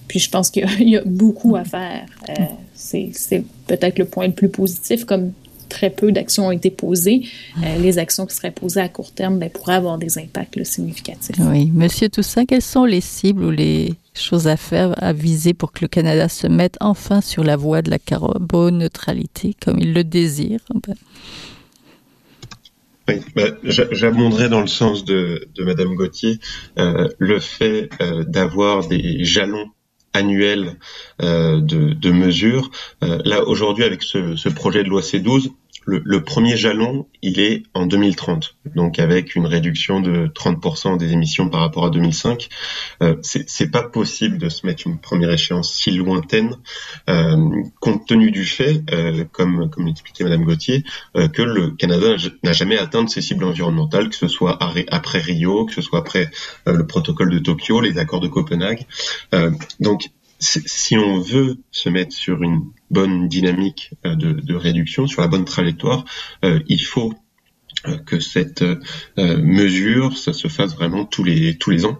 puis 0.09 0.19
je 0.19 0.31
pense 0.31 0.51
qu'il 0.51 0.65
y, 0.89 0.97
a 0.97 1.03
beaucoup 1.05 1.57
à 1.57 1.65
faire. 1.65 2.07
Euh, 2.29 2.33
c'est 2.75 3.45
peut-être 3.67 3.99
le 3.99 4.05
point 4.05 4.27
le 4.27 4.33
plus 4.33 4.49
positif, 4.49 5.05
comme 5.05 5.33
très 5.69 5.91
peu 5.91 6.13
d'actions 6.13 6.49
ont 6.49 6.51
été 6.51 6.71
posées. 6.71 7.23
Euh, 7.63 7.79
les 7.79 7.99
actions 7.99 8.27
qui 8.27 8.37
seraient 8.37 8.51
posées 8.51 8.81
à 8.81 8.89
court 8.89 9.13
terme 9.13 9.39
ben, 9.39 9.51
pourraient 9.51 9.75
avoir 9.75 9.99
des 9.99 10.19
impacts 10.19 10.63
significatifs. 10.65 11.37
Oui. 11.41 11.71
Monsieur 11.73 12.09
Toussaint, 12.09 12.45
quelles 12.45 12.63
sont 12.63 12.85
les 12.85 13.01
cibles 13.01 13.45
ou 13.45 13.51
les 13.51 13.95
choses 14.15 14.47
à 14.47 14.57
faire, 14.57 14.95
à 15.03 15.13
viser 15.13 15.55
pour 15.55 15.73
que 15.73 15.81
le 15.83 15.89
Canada 15.89 16.29
se 16.29 16.47
mette 16.47 16.77
enfin 16.81 17.21
sur 17.21 17.43
la 17.43 17.57
voie 17.57 17.83
de 17.83 17.91
la 17.91 17.99
carbone 17.99 18.79
neutralité 18.79 19.57
comme 19.65 19.79
il 19.79 19.93
le 19.95 20.05
désire? 20.05 20.61
Ben, 20.87 20.95
oui, 23.09 23.21
bah, 23.35 23.43
j'abonderai 23.65 24.49
dans 24.49 24.61
le 24.61 24.67
sens 24.67 25.05
de, 25.05 25.49
de 25.55 25.65
Madame 25.65 25.95
Gauthier 25.95 26.39
euh, 26.79 27.09
le 27.19 27.41
fait 27.41 27.91
d'avoir 28.29 28.87
des 28.87 29.25
jalons 29.25 29.71
annuel 30.15 30.79
euh, 31.23 31.61
de, 31.61 31.93
de, 31.93 32.11
mesures. 32.11 32.71
Euh, 33.03 33.19
là, 33.25 33.45
aujourd'hui, 33.45 33.85
avec 33.85 34.03
ce, 34.03 34.37
ce, 34.37 34.49
projet 34.49 34.83
de 34.85 34.89
loi 34.89 35.03
C12, 35.03 35.51
le, 35.87 36.03
le, 36.05 36.23
premier 36.23 36.57
jalon, 36.57 37.07
il 37.23 37.41
est 37.41 37.63
en 37.75 37.87
2030, 37.87 38.57
donc 38.75 38.99
avec 38.99 39.35
une 39.35 39.47
réduction 39.47 40.01
de 40.01 40.29
30% 40.29 40.97
des 40.97 41.13
émissions 41.13 41.49
par 41.49 41.61
rapport 41.61 41.85
à 41.85 41.91
2005. 41.91 42.49
Euh, 43.03 43.17
c'est 43.23 43.71
pas 43.71 43.83
possible 43.83 44.39
de 44.39 44.49
se 44.49 44.67
mettre 44.67 44.87
une 44.87 44.99
première 44.99 45.31
échéance 45.31 45.75
si 45.75 45.91
lointaine, 45.91 46.57
euh, 47.09 47.37
compte 47.81 48.07
tenu 48.07 48.31
du 48.31 48.45
fait, 48.45 48.83
euh, 48.93 49.25
comme 49.33 49.71
comme 49.71 49.87
l'expliquait 49.87 50.25
Madame 50.25 50.45
Gauthier, 50.45 50.85
euh, 51.17 51.29
que 51.29 51.43
le 51.43 51.71
Canada 51.71 52.17
n'a 52.43 52.53
jamais 52.53 52.79
atteint 52.79 53.07
ses 53.07 53.21
cibles 53.21 53.45
environnementales, 53.45 54.09
que 54.09 54.17
ce 54.17 54.29
soit 54.29 54.59
après 54.61 55.21
Rio, 55.21 55.67
que 55.67 55.75
ce 55.75 55.83
soit 55.83 55.99
après 55.99 56.31
euh, 56.69 56.73
le 56.73 56.87
protocole 56.87 57.31
de 57.31 57.39
Tokyo, 57.39 57.81
les 57.81 57.99
accords 57.99 58.21
de 58.21 58.29
Copenhague. 58.29 58.87
donc 59.81 60.11
si 60.41 60.97
on 60.97 61.21
veut 61.21 61.59
se 61.71 61.89
mettre 61.89 62.15
sur 62.15 62.43
une 62.43 62.71
bonne 62.95 63.29
dynamique 63.29 63.91
euh, 64.07 64.15
de, 64.15 64.55
réduction, 64.55 65.07
sur 65.07 65.21
la 65.21 65.29
bonne 65.29 65.45
trajectoire, 65.45 66.05
euh, 66.45 66.61
il 66.69 66.83
faut 66.83 67.13
euh, 67.87 67.99
que 67.99 68.21
cette 68.21 68.65
mesure, 69.19 70.17
ça 70.17 70.33
se 70.33 70.49
fasse 70.49 70.75
vraiment 70.75 71.05
tous 71.05 71.25
les 71.25 71.59
tous 71.59 71.71
les 71.71 71.85
ans. 71.85 71.99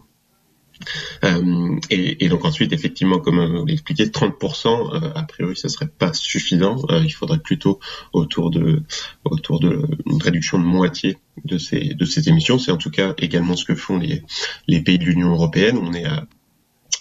et, 1.91 2.29
donc 2.29 2.45
ensuite, 2.45 2.73
effectivement, 2.73 3.19
comme 3.19 3.39
on 3.39 3.65
l'expliquait, 3.65 4.07
30%, 4.07 5.15
a 5.15 5.23
priori, 5.23 5.57
ça 5.57 5.69
serait 5.69 5.89
pas 5.89 6.13
suffisant. 6.13 6.77
il 7.03 7.13
faudrait 7.13 7.39
plutôt 7.39 7.79
autour 8.13 8.51
de 8.51 8.83
autour 9.25 9.61
de 9.61 9.87
une 10.07 10.23
réduction 10.23 10.59
de 10.59 10.65
moitié 10.65 11.17
de 11.45 11.59
ces 11.59 11.95
de 11.95 12.05
ces 12.05 12.29
émissions. 12.29 12.59
C'est 12.59 12.73
en 12.73 12.77
tout 12.77 12.91
cas 12.91 13.15
également 13.19 13.57
ce 13.57 13.65
que 13.65 13.75
font 13.75 13.99
les 13.99 14.23
les 14.67 14.81
pays 14.81 14.99
de 14.99 15.05
l'Union 15.05 15.31
européenne. 15.31 15.79
On 15.79 15.93
est 15.93 16.07
à 16.07 16.27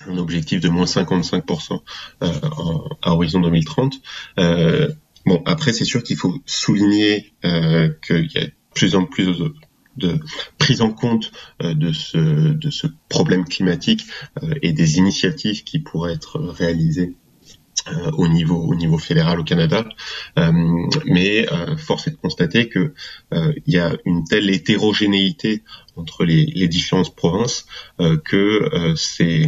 un 0.07 0.17
objectif 0.17 0.59
de 0.59 0.69
moins 0.69 0.85
55% 0.85 1.79
euh, 2.23 2.27
à 3.01 3.13
horizon 3.13 3.39
2030. 3.41 3.95
Euh, 4.39 4.89
bon, 5.25 5.41
après, 5.45 5.73
c'est 5.73 5.85
sûr 5.85 6.03
qu'il 6.03 6.17
faut 6.17 6.41
souligner 6.45 7.33
euh, 7.45 7.89
qu'il 8.05 8.31
y 8.31 8.37
a 8.37 8.45
de 8.45 8.51
plus 8.73 8.95
en 8.95 9.05
plus 9.05 9.37
de, 9.97 10.19
prise 10.57 10.81
en 10.81 10.91
compte 10.91 11.31
de 11.59 11.91
ce 11.91 12.17
de 12.17 12.71
ce 12.71 12.87
problème 13.09 13.45
climatique 13.45 14.05
et 14.63 14.73
des 14.73 14.97
initiatives 14.97 15.63
qui 15.63 15.77
pourraient 15.77 16.13
être 16.13 16.39
réalisées 16.39 17.15
au 18.13 18.27
niveau 18.27 18.57
au 18.57 18.75
niveau 18.75 18.97
fédéral 18.97 19.39
au 19.39 19.43
Canada, 19.43 19.85
mais 21.05 21.45
force 21.77 22.07
est 22.07 22.11
de 22.11 22.15
constater 22.15 22.69
que 22.69 22.93
il 23.31 23.73
y 23.73 23.79
a 23.79 23.95
une 24.05 24.23
telle 24.23 24.49
hétérogénéité 24.49 25.63
entre 25.95 26.23
les, 26.25 26.45
les 26.45 26.67
différentes 26.67 27.15
provinces 27.15 27.65
que 28.23 28.93
c'est 28.95 29.45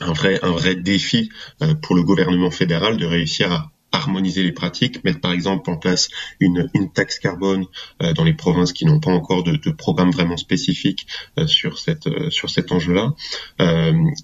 un 0.00 0.12
vrai, 0.12 0.38
un 0.42 0.50
vrai 0.50 0.74
défi 0.74 1.30
euh, 1.62 1.74
pour 1.74 1.96
le 1.96 2.02
gouvernement 2.02 2.50
fédéral 2.50 2.96
de 2.96 3.06
réussir 3.06 3.52
à 3.52 3.72
harmoniser 3.90 4.42
les 4.42 4.52
pratiques, 4.52 5.02
mettre 5.02 5.20
par 5.20 5.32
exemple 5.32 5.70
en 5.70 5.78
place 5.78 6.08
une, 6.40 6.68
une 6.74 6.92
taxe 6.92 7.18
carbone 7.18 7.64
euh, 8.02 8.12
dans 8.12 8.24
les 8.24 8.34
provinces 8.34 8.74
qui 8.74 8.84
n'ont 8.84 9.00
pas 9.00 9.10
encore 9.10 9.42
de, 9.42 9.56
de, 9.56 9.70
programme 9.70 10.10
vraiment 10.10 10.36
spécifique 10.36 11.06
euh, 11.38 11.46
sur 11.46 11.78
cette 11.78 12.08
sur 12.30 12.50
cet 12.50 12.70
enjeu-là, 12.70 13.14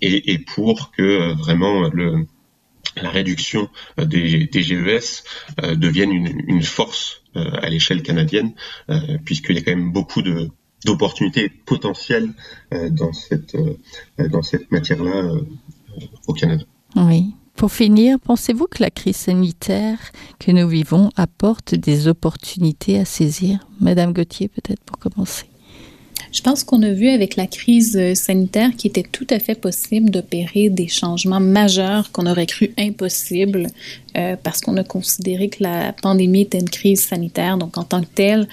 et, 0.03 0.33
et, 0.33 0.39
pour 0.39 0.91
que 0.93 1.33
vraiment 1.33 1.89
le 1.89 2.27
la 2.97 3.11
réduction 3.11 3.69
des, 3.99 4.47
des 4.47 4.63
GES 4.63 5.25
devienne 5.77 6.13
une, 6.13 6.63
force 6.63 7.23
à 7.35 7.69
l'échelle 7.69 8.03
canadienne, 8.03 8.53
puisqu'il 9.25 9.57
y 9.57 9.59
a 9.59 9.63
quand 9.63 9.75
même 9.75 9.93
beaucoup 9.93 10.23
de, 10.23 10.51
d'opportunités 10.85 11.49
potentielles 11.49 12.31
euh, 12.73 12.91
dans 12.91 13.13
cette, 13.13 13.55
euh, 13.55 13.79
matière-là 14.71 15.17
euh, 15.17 15.41
au 16.27 16.33
Canada. 16.33 16.65
Oui. 16.97 17.35
Pour 17.57 17.71
finir, 17.71 18.19
pensez-vous 18.19 18.67
que 18.67 18.83
la 18.83 18.91
crise 18.91 19.17
sanitaire 19.17 19.99
que 20.41 20.51
nous 20.51 20.69
vivons 20.69 21.11
apporte 21.17 21.75
des 21.75 22.09
opportunités 22.09 22.99
à 22.99 23.05
saisir? 23.05 23.61
Madame 23.81 24.13
Gauthier, 24.13 24.49
peut-être 24.49 24.83
pour 24.83 24.99
commencer. 24.99 25.47
Je 26.35 26.41
pense 26.41 26.65
qu'on 26.65 26.83
a 26.83 26.91
vu 26.91 27.09
avec 27.11 27.37
la 27.37 27.47
crise 27.47 27.97
euh, 27.97 28.17
sanitaire 28.17 28.71
qu'il 28.77 28.89
était 28.89 29.05
tout 29.05 29.27
à 29.31 29.39
fait 29.39 29.55
possible 29.55 30.11
d'opérer 30.11 30.69
des 30.69 30.89
changements 30.89 31.39
majeurs 31.39 32.11
qu'on 32.11 32.27
aurait 32.27 32.47
cru 32.47 32.75
impossibles 32.77 33.69
euh, 34.17 34.35
parce 34.43 34.61
qu'on 34.61 34.77
a 34.77 34.83
considéré 34.83 35.49
que 35.49 35.63
la 35.63 35.93
pandémie 35.93 36.41
était 36.41 36.59
une 36.59 36.69
crise 36.69 37.05
sanitaire. 37.05 37.57
Donc, 37.57 37.79
en 37.79 37.85
tant 37.85 38.01
que 38.01 38.09
telle, 38.13 38.49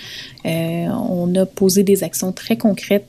euh, 0.45 0.89
on 1.09 1.33
a 1.35 1.47
posé 1.47 1.81
des 1.81 2.03
actions 2.03 2.31
très 2.31 2.55
concrètes 2.55 3.07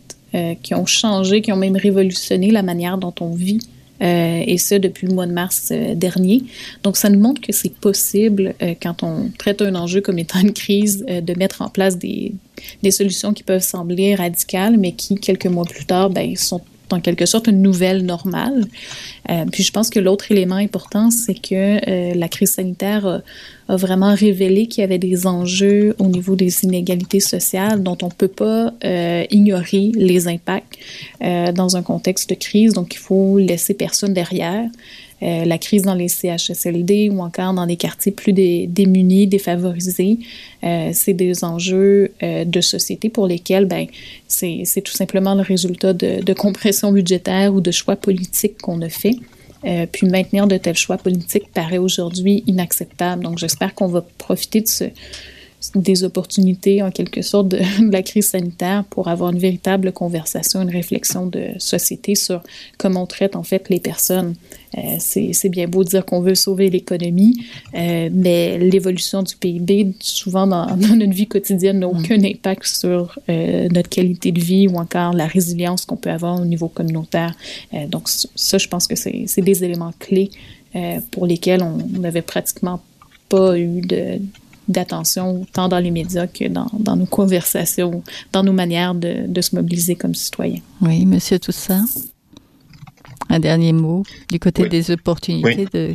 qui 0.63 0.75
ont 0.75 0.87
changé, 0.87 1.43
qui 1.43 1.53
ont 1.53 1.57
même 1.57 1.77
révolutionné 1.77 2.51
la 2.51 2.63
manière 2.63 2.97
dont 2.97 3.13
on 3.21 3.35
vit 3.35 3.61
et 4.03 4.59
ce 4.59 4.75
depuis 4.75 5.07
le 5.07 5.15
mois 5.15 5.27
de 5.27 5.33
mars 5.33 5.69
euh, 5.71 5.95
dernier. 5.95 6.43
Donc, 6.83 6.97
ça 6.97 7.09
nous 7.09 7.21
montre 7.21 7.41
que 7.41 7.53
c'est 7.53 7.73
possible, 7.73 8.55
euh, 8.63 8.75
quand 8.81 9.03
on 9.03 9.31
traite 9.39 9.63
un 9.63 9.75
enjeu 9.75 10.01
comme 10.01 10.19
étant 10.19 10.41
une 10.41 10.53
crise, 10.53 11.05
de 11.07 11.39
mettre 11.39 11.63
en 11.63 11.69
place 11.69 11.99
des, 11.99 12.33
des 12.83 12.91
solutions 12.91 13.33
qui 13.33 13.43
peuvent 13.43 13.63
sembler 13.63 14.15
radicales, 14.15 14.77
mais 14.77 14.93
qui, 14.93 15.15
quelques 15.15 15.47
mois 15.47 15.65
plus 15.65 15.85
tard, 15.85 16.11
ben, 16.11 16.35
sont 16.37 16.61
en 16.93 17.01
quelque 17.01 17.27
sorte 17.27 17.47
une 17.47 17.63
nouvelle 17.63 18.05
normale. 18.05 18.67
Euh, 19.31 19.45
puis 19.51 19.63
je 19.63 19.73
pense 19.73 19.91
que 19.91 19.99
l'autre 19.99 20.31
élément 20.31 20.57
important, 20.57 21.11
c'est 21.11 21.35
que 21.35 21.55
euh, 21.89 22.15
la 22.15 22.29
crise 22.29 22.53
sanitaire 22.53 23.07
a, 23.07 23.21
a 23.69 23.77
vraiment 23.77 24.15
révélé 24.15 24.67
qu'il 24.67 24.83
y 24.83 24.85
avait 24.85 24.99
des 24.99 25.27
enjeux 25.27 25.95
au 25.99 26.07
niveau 26.07 26.37
des 26.37 26.65
inégalités 26.65 27.21
sociales 27.21 27.83
dont 27.83 27.99
on 28.03 28.07
ne 28.07 28.13
peut 28.13 28.29
pas 28.29 28.73
euh, 28.85 29.25
ignorer 29.31 29.93
les 29.95 30.29
impacts 30.29 30.79
dans 31.21 31.77
un 31.77 31.83
contexte 31.83 32.31
de 32.31 32.35
crise. 32.35 32.73
Donc 32.73 32.95
il 32.95 32.99
faut 32.99 33.39
laisser 33.39 33.75
personne 33.75 34.13
derrière. 34.13 34.69
Euh, 35.23 35.45
la 35.45 35.57
crise 35.59 35.83
dans 35.83 35.95
les 35.95 36.09
CHSLD 36.09 37.09
ou 37.11 37.21
encore 37.21 37.55
dans 37.55 37.67
des 37.67 37.77
quartiers 37.77 38.11
plus 38.11 38.33
démunis, 38.33 39.29
défavorisés. 39.29 40.19
Euh, 40.65 40.91
c'est 40.93 41.13
des 41.13 41.45
enjeux 41.45 42.11
euh, 42.23 42.45
de 42.45 42.61
société 42.61 43.09
pour 43.09 43.29
lesquels 43.29 43.67
ben, 43.67 43.87
c'est 44.27 44.83
tout 44.83 44.93
simplement 44.93 45.35
le 45.35 45.43
résultat 45.43 45.93
de, 45.93 46.23
de, 46.23 46.33
compression 46.33 46.91
budgétaire 46.91 47.55
ou 47.55 47.61
de 47.61 47.71
choix 47.71 47.95
politiques 47.95 48.61
qu'on 48.61 48.81
a 48.83 48.89
fait. 48.89 49.17
Puis 49.93 50.09
maintenir 50.09 50.49
de 50.49 50.57
tels 50.57 50.77
choix 50.77 50.97
politiques 50.97 51.53
paraît 51.55 51.79
aujourd'hui 51.79 52.43
inacceptable. 52.49 53.23
Donc 53.23 53.39
j'espère 53.39 53.77
qu'on 53.77 53.87
va 53.87 54.05
profiter 54.19 54.61
de 54.61 54.67
ce, 54.67 54.85
des 55.75 56.05
opportunités 56.05 56.83
en 56.83 56.91
quelque 56.91 57.23
sorte 57.23 57.49
de, 57.49 57.59
la 57.91 58.03
crise 58.03 58.29
sanitaire 58.29 58.85
pour 58.91 59.09
avoir 59.09 59.31
une 59.31 59.39
véritable 59.39 59.93
conversation, 59.93 60.63
une 60.63 60.71
réflexion 60.71 61.27
de 61.27 61.49
société 61.59 62.15
sur 62.15 62.43
comment 62.79 63.03
on 63.03 63.07
traite 63.07 63.37
en 63.37 63.43
fait 63.43 63.69
les 63.69 63.81
personnes. 63.81 64.35
Euh, 64.79 64.97
c'est 64.99 65.49
bien 65.51 65.69
beau 65.69 65.85
de 65.85 65.91
dire 65.91 66.05
qu'on 66.05 66.23
veut 66.23 66.35
sauver 66.35 66.71
l'économie, 66.71 67.45
euh, 67.75 68.09
mais 68.11 68.59
l'évolution 68.59 69.23
du 69.23 69.37
PIB, 69.37 69.93
souvent 70.01 70.47
dans, 70.47 70.67
dans, 70.77 70.97
notre 70.97 71.13
vie 71.13 71.27
quotidienne, 71.27 71.81
n'a 71.81 71.89
aucun 71.89 72.17
mm. 72.17 72.25
impact 72.25 72.65
sur 72.65 73.19
euh, 73.29 73.69
notre 73.71 73.91
qualité 73.91 74.33
de 74.33 74.41
vie 74.41 74.69
ou 74.69 74.77
encore 74.77 75.13
la 75.13 75.27
résilience 75.27 75.85
qu'on 75.85 75.97
peut 75.97 76.11
avoir 76.11 76.41
au 76.41 76.45
niveau 76.45 76.69
communautaire. 76.69 77.35
Donc 77.89 78.09
ça, 78.09 78.59
je 78.59 78.69
pense 78.69 78.87
que 78.87 78.97
c'est 78.97 79.43
des 79.43 79.65
éléments 79.65 79.93
clés 79.99 80.31
pour 81.11 81.27
lesquels 81.27 81.63
on 81.63 81.77
n'avait 81.99 82.23
pratiquement 82.23 82.81
pas 83.29 83.59
eu 83.59 83.81
de 83.81 84.19
d'attention, 84.73 85.47
tant 85.53 85.69
dans 85.69 85.79
les 85.79 85.91
médias 85.91 86.27
que 86.27 86.49
dans, 86.49 86.71
dans, 86.79 86.97
nos 86.97 87.07
conversations, 87.07 88.03
dans 88.33 88.43
nos 88.43 88.53
manières 88.53 88.95
de, 88.95 89.27
de 89.27 89.41
se 89.41 89.55
mobiliser 89.55 89.95
comme 89.95 90.15
citoyens. 90.15 90.61
Oui, 90.81 91.07
Monsieur 91.07 91.39
Toussaint, 91.39 91.85
un 93.29 93.39
dernier 93.39 93.73
mot 93.73 94.03
du 94.31 94.39
côté 94.39 94.63
oui. 94.63 94.69
des 94.69 94.91
opportunités 94.91 95.57
oui. 95.57 95.69
de, 95.73 95.95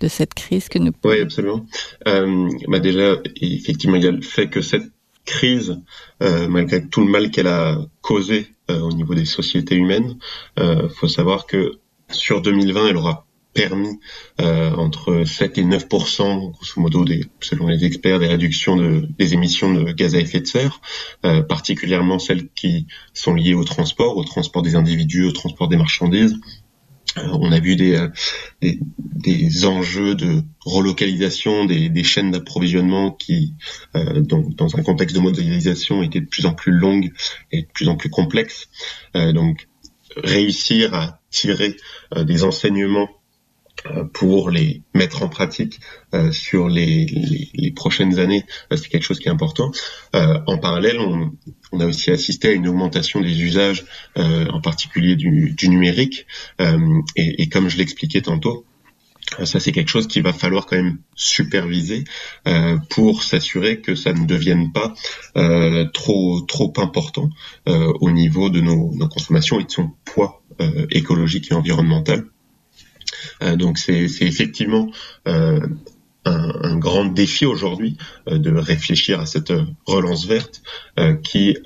de 0.00 0.08
cette 0.08 0.34
crise 0.34 0.68
que 0.68 0.78
nous... 0.78 0.92
Oui, 1.04 1.20
absolument. 1.20 1.64
Euh, 2.08 2.48
bah 2.68 2.80
déjà, 2.80 3.16
effectivement, 3.40 3.96
il 3.96 4.04
y 4.04 4.08
a 4.08 4.12
le 4.12 4.22
fait 4.22 4.48
que 4.48 4.60
cette 4.60 4.90
crise, 5.24 5.80
euh, 6.22 6.48
malgré 6.48 6.86
tout 6.86 7.00
le 7.00 7.10
mal 7.10 7.30
qu'elle 7.30 7.46
a 7.46 7.78
causé 8.00 8.48
euh, 8.70 8.80
au 8.80 8.92
niveau 8.92 9.14
des 9.14 9.24
sociétés 9.24 9.76
humaines, 9.76 10.16
il 10.56 10.62
euh, 10.62 10.88
faut 10.88 11.08
savoir 11.08 11.46
que 11.46 11.78
sur 12.10 12.42
2020, 12.42 12.88
elle 12.88 12.96
aura 12.96 13.26
permis 13.52 13.98
euh, 14.40 14.72
entre 14.74 15.24
7 15.24 15.58
et 15.58 15.64
9% 15.64 16.50
grosso 16.50 16.80
modo 16.80 17.04
des, 17.04 17.24
selon 17.40 17.66
les 17.66 17.84
experts 17.84 18.18
des 18.18 18.28
réductions 18.28 18.76
de, 18.76 19.08
des 19.18 19.34
émissions 19.34 19.72
de 19.72 19.92
gaz 19.92 20.14
à 20.14 20.20
effet 20.20 20.40
de 20.40 20.46
serre, 20.46 20.80
euh, 21.24 21.42
particulièrement 21.42 22.18
celles 22.18 22.48
qui 22.50 22.86
sont 23.12 23.34
liées 23.34 23.54
au 23.54 23.64
transport, 23.64 24.16
au 24.16 24.24
transport 24.24 24.62
des 24.62 24.76
individus, 24.76 25.24
au 25.24 25.32
transport 25.32 25.68
des 25.68 25.76
marchandises. 25.76 26.38
Euh, 27.18 27.26
on 27.32 27.50
a 27.50 27.58
vu 27.58 27.74
des, 27.74 28.06
des, 28.62 28.78
des, 29.00 29.64
enjeux 29.66 30.14
de 30.14 30.42
relocalisation 30.64 31.64
des, 31.64 31.88
des 31.88 32.04
chaînes 32.04 32.30
d'approvisionnement 32.30 33.10
qui, 33.10 33.54
euh, 33.96 34.20
dans, 34.20 34.48
dans, 34.50 34.76
un 34.76 34.82
contexte 34.82 35.16
de 35.16 35.20
modélisation, 35.20 36.04
étaient 36.04 36.20
de 36.20 36.26
plus 36.26 36.46
en 36.46 36.54
plus 36.54 36.70
longues 36.70 37.12
et 37.50 37.62
de 37.62 37.68
plus 37.74 37.88
en 37.88 37.96
plus 37.96 38.10
complexes. 38.10 38.68
donc, 39.14 39.66
réussir 40.16 40.92
à 40.94 41.20
tirer 41.30 41.76
des 42.16 42.42
enseignements 42.42 43.08
euh, 43.08 43.19
pour 44.12 44.50
les 44.50 44.82
mettre 44.94 45.22
en 45.22 45.28
pratique 45.28 45.80
euh, 46.14 46.32
sur 46.32 46.68
les, 46.68 47.06
les, 47.06 47.50
les, 47.54 47.70
prochaines 47.70 48.18
années, 48.18 48.44
euh, 48.72 48.76
c'est 48.76 48.88
quelque 48.88 49.04
chose 49.04 49.18
qui 49.18 49.28
est 49.28 49.32
important. 49.32 49.70
Euh, 50.14 50.38
en 50.46 50.58
parallèle, 50.58 50.98
on, 50.98 51.32
on, 51.72 51.80
a 51.80 51.86
aussi 51.86 52.10
assisté 52.10 52.48
à 52.48 52.52
une 52.52 52.68
augmentation 52.68 53.20
des 53.20 53.40
usages, 53.42 53.84
euh, 54.18 54.46
en 54.48 54.60
particulier 54.60 55.16
du, 55.16 55.54
du 55.56 55.68
numérique. 55.68 56.26
Et, 57.16 57.42
et, 57.42 57.48
comme 57.48 57.68
je 57.68 57.78
l'expliquais 57.78 58.22
tantôt, 58.22 58.66
ça 59.44 59.60
c'est 59.60 59.72
quelque 59.72 59.88
chose 59.88 60.08
qu'il 60.08 60.22
va 60.22 60.32
falloir 60.32 60.66
quand 60.66 60.76
même 60.76 60.98
superviser 61.14 62.04
pour 62.88 63.22
s'assurer 63.22 63.80
que 63.80 63.94
ça 63.94 64.12
ne 64.12 64.26
devienne 64.26 64.72
pas 64.72 64.94
trop 65.92 66.40
trop 66.42 66.72
important 66.78 67.30
au 67.66 68.10
niveau 68.10 68.50
de 68.50 68.60
nos, 68.60 68.92
nos, 68.94 69.08
consommations 69.08 69.60
et 69.60 69.64
de 69.64 69.70
son 69.70 69.90
poids 70.04 70.42
écologique 70.90 71.50
et 71.50 71.54
environnemental. 71.54 72.24
Euh, 73.42 73.56
donc 73.56 73.78
c'est 73.78 74.10
effectivement 74.20 74.90
euh, 75.28 75.60
un, 76.24 76.76
grand 76.76 77.06
défi 77.06 77.46
aujourd'hui 77.46 77.96
euh, 78.28 78.38
de 78.38 78.54
réfléchir 78.54 79.20
à 79.20 79.26
cette 79.26 79.52
relance 79.86 80.26
verte 80.26 80.62
qui 81.22 81.56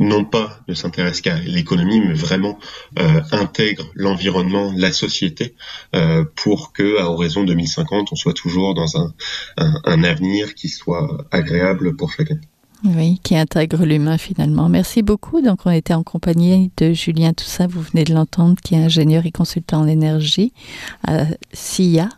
non 0.00 0.24
pas 0.24 0.60
ne 0.66 0.74
s'intéresse 0.74 1.20
qu'à 1.20 1.38
l'économie, 1.38 2.00
mais 2.00 2.14
vraiment 2.14 2.58
intègre 2.96 3.84
l'environnement, 3.94 4.72
la 4.76 4.92
société, 4.92 5.54
euh, 5.94 6.24
pour 6.34 6.72
que 6.72 6.98
à 6.98 7.08
horizon 7.08 7.44
2050, 7.44 8.08
on 8.10 8.16
soit 8.16 8.34
toujours 8.34 8.74
dans 8.74 8.96
un 9.56 10.04
avenir 10.04 10.54
qui 10.54 10.68
soit 10.68 11.24
agréable 11.30 11.94
pour 11.94 12.10
chacun. 12.10 12.40
Oui, 12.84 13.18
qui 13.22 13.34
intègre 13.34 13.86
l'humain 13.86 14.18
finalement. 14.18 14.68
Merci 14.68 15.02
beaucoup. 15.02 15.40
Donc, 15.40 15.60
on 15.64 15.70
était 15.70 15.94
en 15.94 16.02
compagnie 16.02 16.70
de 16.76 16.92
Julien 16.92 17.32
Toussaint, 17.32 17.66
vous 17.66 17.80
venez 17.80 18.04
de 18.04 18.12
l'entendre, 18.12 18.56
qui 18.62 18.74
est 18.74 18.84
ingénieur 18.84 19.24
et 19.24 19.32
consultant 19.32 19.80
en 19.80 19.86
énergie 19.86 20.52
à 21.06 21.24
SIA 21.54 22.10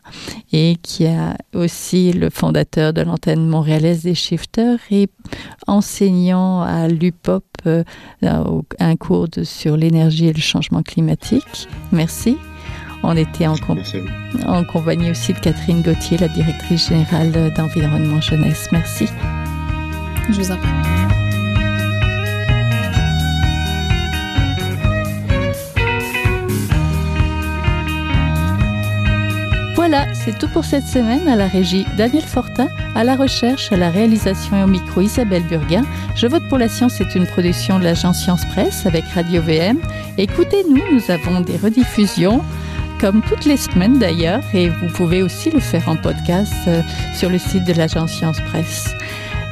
et 0.52 0.76
qui 0.83 1.05
est 1.05 1.16
aussi 1.55 2.12
le 2.12 2.31
fondateur 2.31 2.92
de 2.92 3.02
l'antenne 3.02 3.46
montréalaise 3.46 4.02
des 4.02 4.16
shifters 4.16 4.81
et 4.90 5.09
enseignant 5.68 6.62
à 6.62 6.88
l'UPOP 6.88 7.44
euh, 7.66 7.85
un 8.22 8.96
cours 8.96 9.29
de, 9.29 9.44
sur 9.44 9.76
l'énergie 9.76 10.26
et 10.26 10.33
le 10.33 10.40
changement 10.40 10.83
climatique. 10.83 11.68
Merci. 11.92 12.37
On 13.05 13.16
était 13.16 13.46
en 13.46 14.64
compagnie 14.64 15.11
aussi 15.11 15.33
de 15.33 15.38
Catherine 15.38 15.83
Gauthier, 15.83 16.18
la 16.18 16.29
directrice 16.29 16.88
générale 16.88 17.52
d'Environnement 17.55 18.20
Jeunesse. 18.20 18.66
Merci. 18.72 19.07
Je 20.31 20.41
vous 20.41 20.51
en. 20.53 20.57
Voilà, 29.89 30.12
c'est 30.15 30.37
tout 30.37 30.49
pour 30.49 30.65
cette 30.65 30.87
semaine 30.87 31.29
à 31.29 31.37
la 31.37 31.47
régie 31.47 31.87
Daniel 31.97 32.25
Fortin, 32.25 32.67
à 32.97 33.05
la 33.05 33.15
recherche, 33.15 33.71
à 33.71 33.77
la 33.77 33.89
réalisation 33.89 34.57
et 34.57 34.62
au 34.65 34.67
micro 34.67 35.01
Isabelle 35.01 35.45
Burguin. 35.45 35.85
Je 36.17 36.27
vote 36.27 36.43
pour 36.49 36.59
la 36.59 36.69
science 36.69 37.01
est 37.01 37.15
une 37.15 37.27
production 37.27 37.79
de 37.79 37.85
l'agence 37.85 38.19
Science 38.19 38.45
Presse 38.47 38.85
avec 38.85 39.05
Radio 39.15 39.41
VM. 39.43 39.79
Écoutez-nous, 40.19 40.83
nous 40.93 41.11
avons 41.11 41.41
des 41.41 41.57
rediffusions 41.57 42.43
comme 43.01 43.23
toutes 43.29 43.45
les 43.45 43.57
semaines 43.57 43.99
d'ailleurs 43.99 44.43
et 44.55 44.71
vous 44.71 44.89
pouvez 44.89 45.23
aussi 45.23 45.51
le 45.51 45.61
faire 45.61 45.89
en 45.89 45.97
podcast 45.97 46.53
euh, 46.67 46.83
sur 47.15 47.31
le 47.31 47.39
site 47.39 47.65
de 47.65 47.75
l'agence 47.75 48.11
Science 48.11 48.41
Presse. 48.41 48.93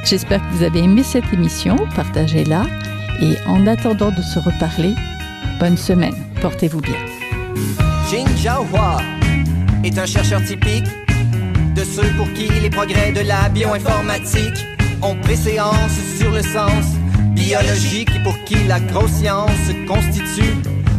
J'espère 0.05 0.39
que 0.39 0.53
vous 0.53 0.63
avez 0.63 0.83
aimé 0.83 1.01
cette 1.01 1.33
émission, 1.33 1.77
partagez-la 1.95 2.67
et 3.21 3.37
en 3.47 3.65
attendant 3.65 4.11
de 4.11 4.21
se 4.21 4.37
reparler, 4.37 4.93
bonne 5.59 5.77
semaine, 5.77 6.13
portez-vous 6.41 6.79
bien. 6.79 6.99
Jin 8.11 8.27
Jiahua 8.37 8.97
est 9.83 9.97
un 9.97 10.05
chercheur 10.05 10.43
typique 10.43 10.85
de 11.73 11.83
ceux 11.83 12.07
pour 12.17 12.31
qui 12.33 12.47
les 12.61 12.69
progrès 12.69 13.13
de 13.13 13.21
la 13.21 13.49
bioinformatique 13.49 14.63
ont 15.01 15.15
préséance 15.15 15.97
sur 16.19 16.29
le 16.29 16.43
sens 16.43 16.85
biologique 17.31 18.11
et 18.15 18.21
pour 18.21 18.37
qui 18.43 18.63
la 18.67 18.79
grosse 18.81 19.11
science 19.11 19.49
constitue 19.87 20.53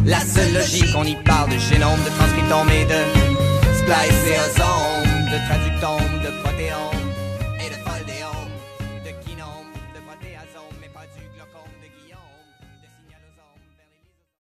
la 0.05 0.19
seule 0.19 0.53
logique. 0.53 0.93
On 0.97 1.05
y 1.05 1.15
parle 1.23 1.49
de 1.49 1.57
génome, 1.57 1.99
de 2.03 2.09
transcriptome 2.09 2.69
et 2.71 2.83
de 2.83 3.73
spliceosome, 3.73 5.31
de 5.31 5.47
traductome, 5.47 6.23
de 6.25 6.41
protéome 6.43 6.96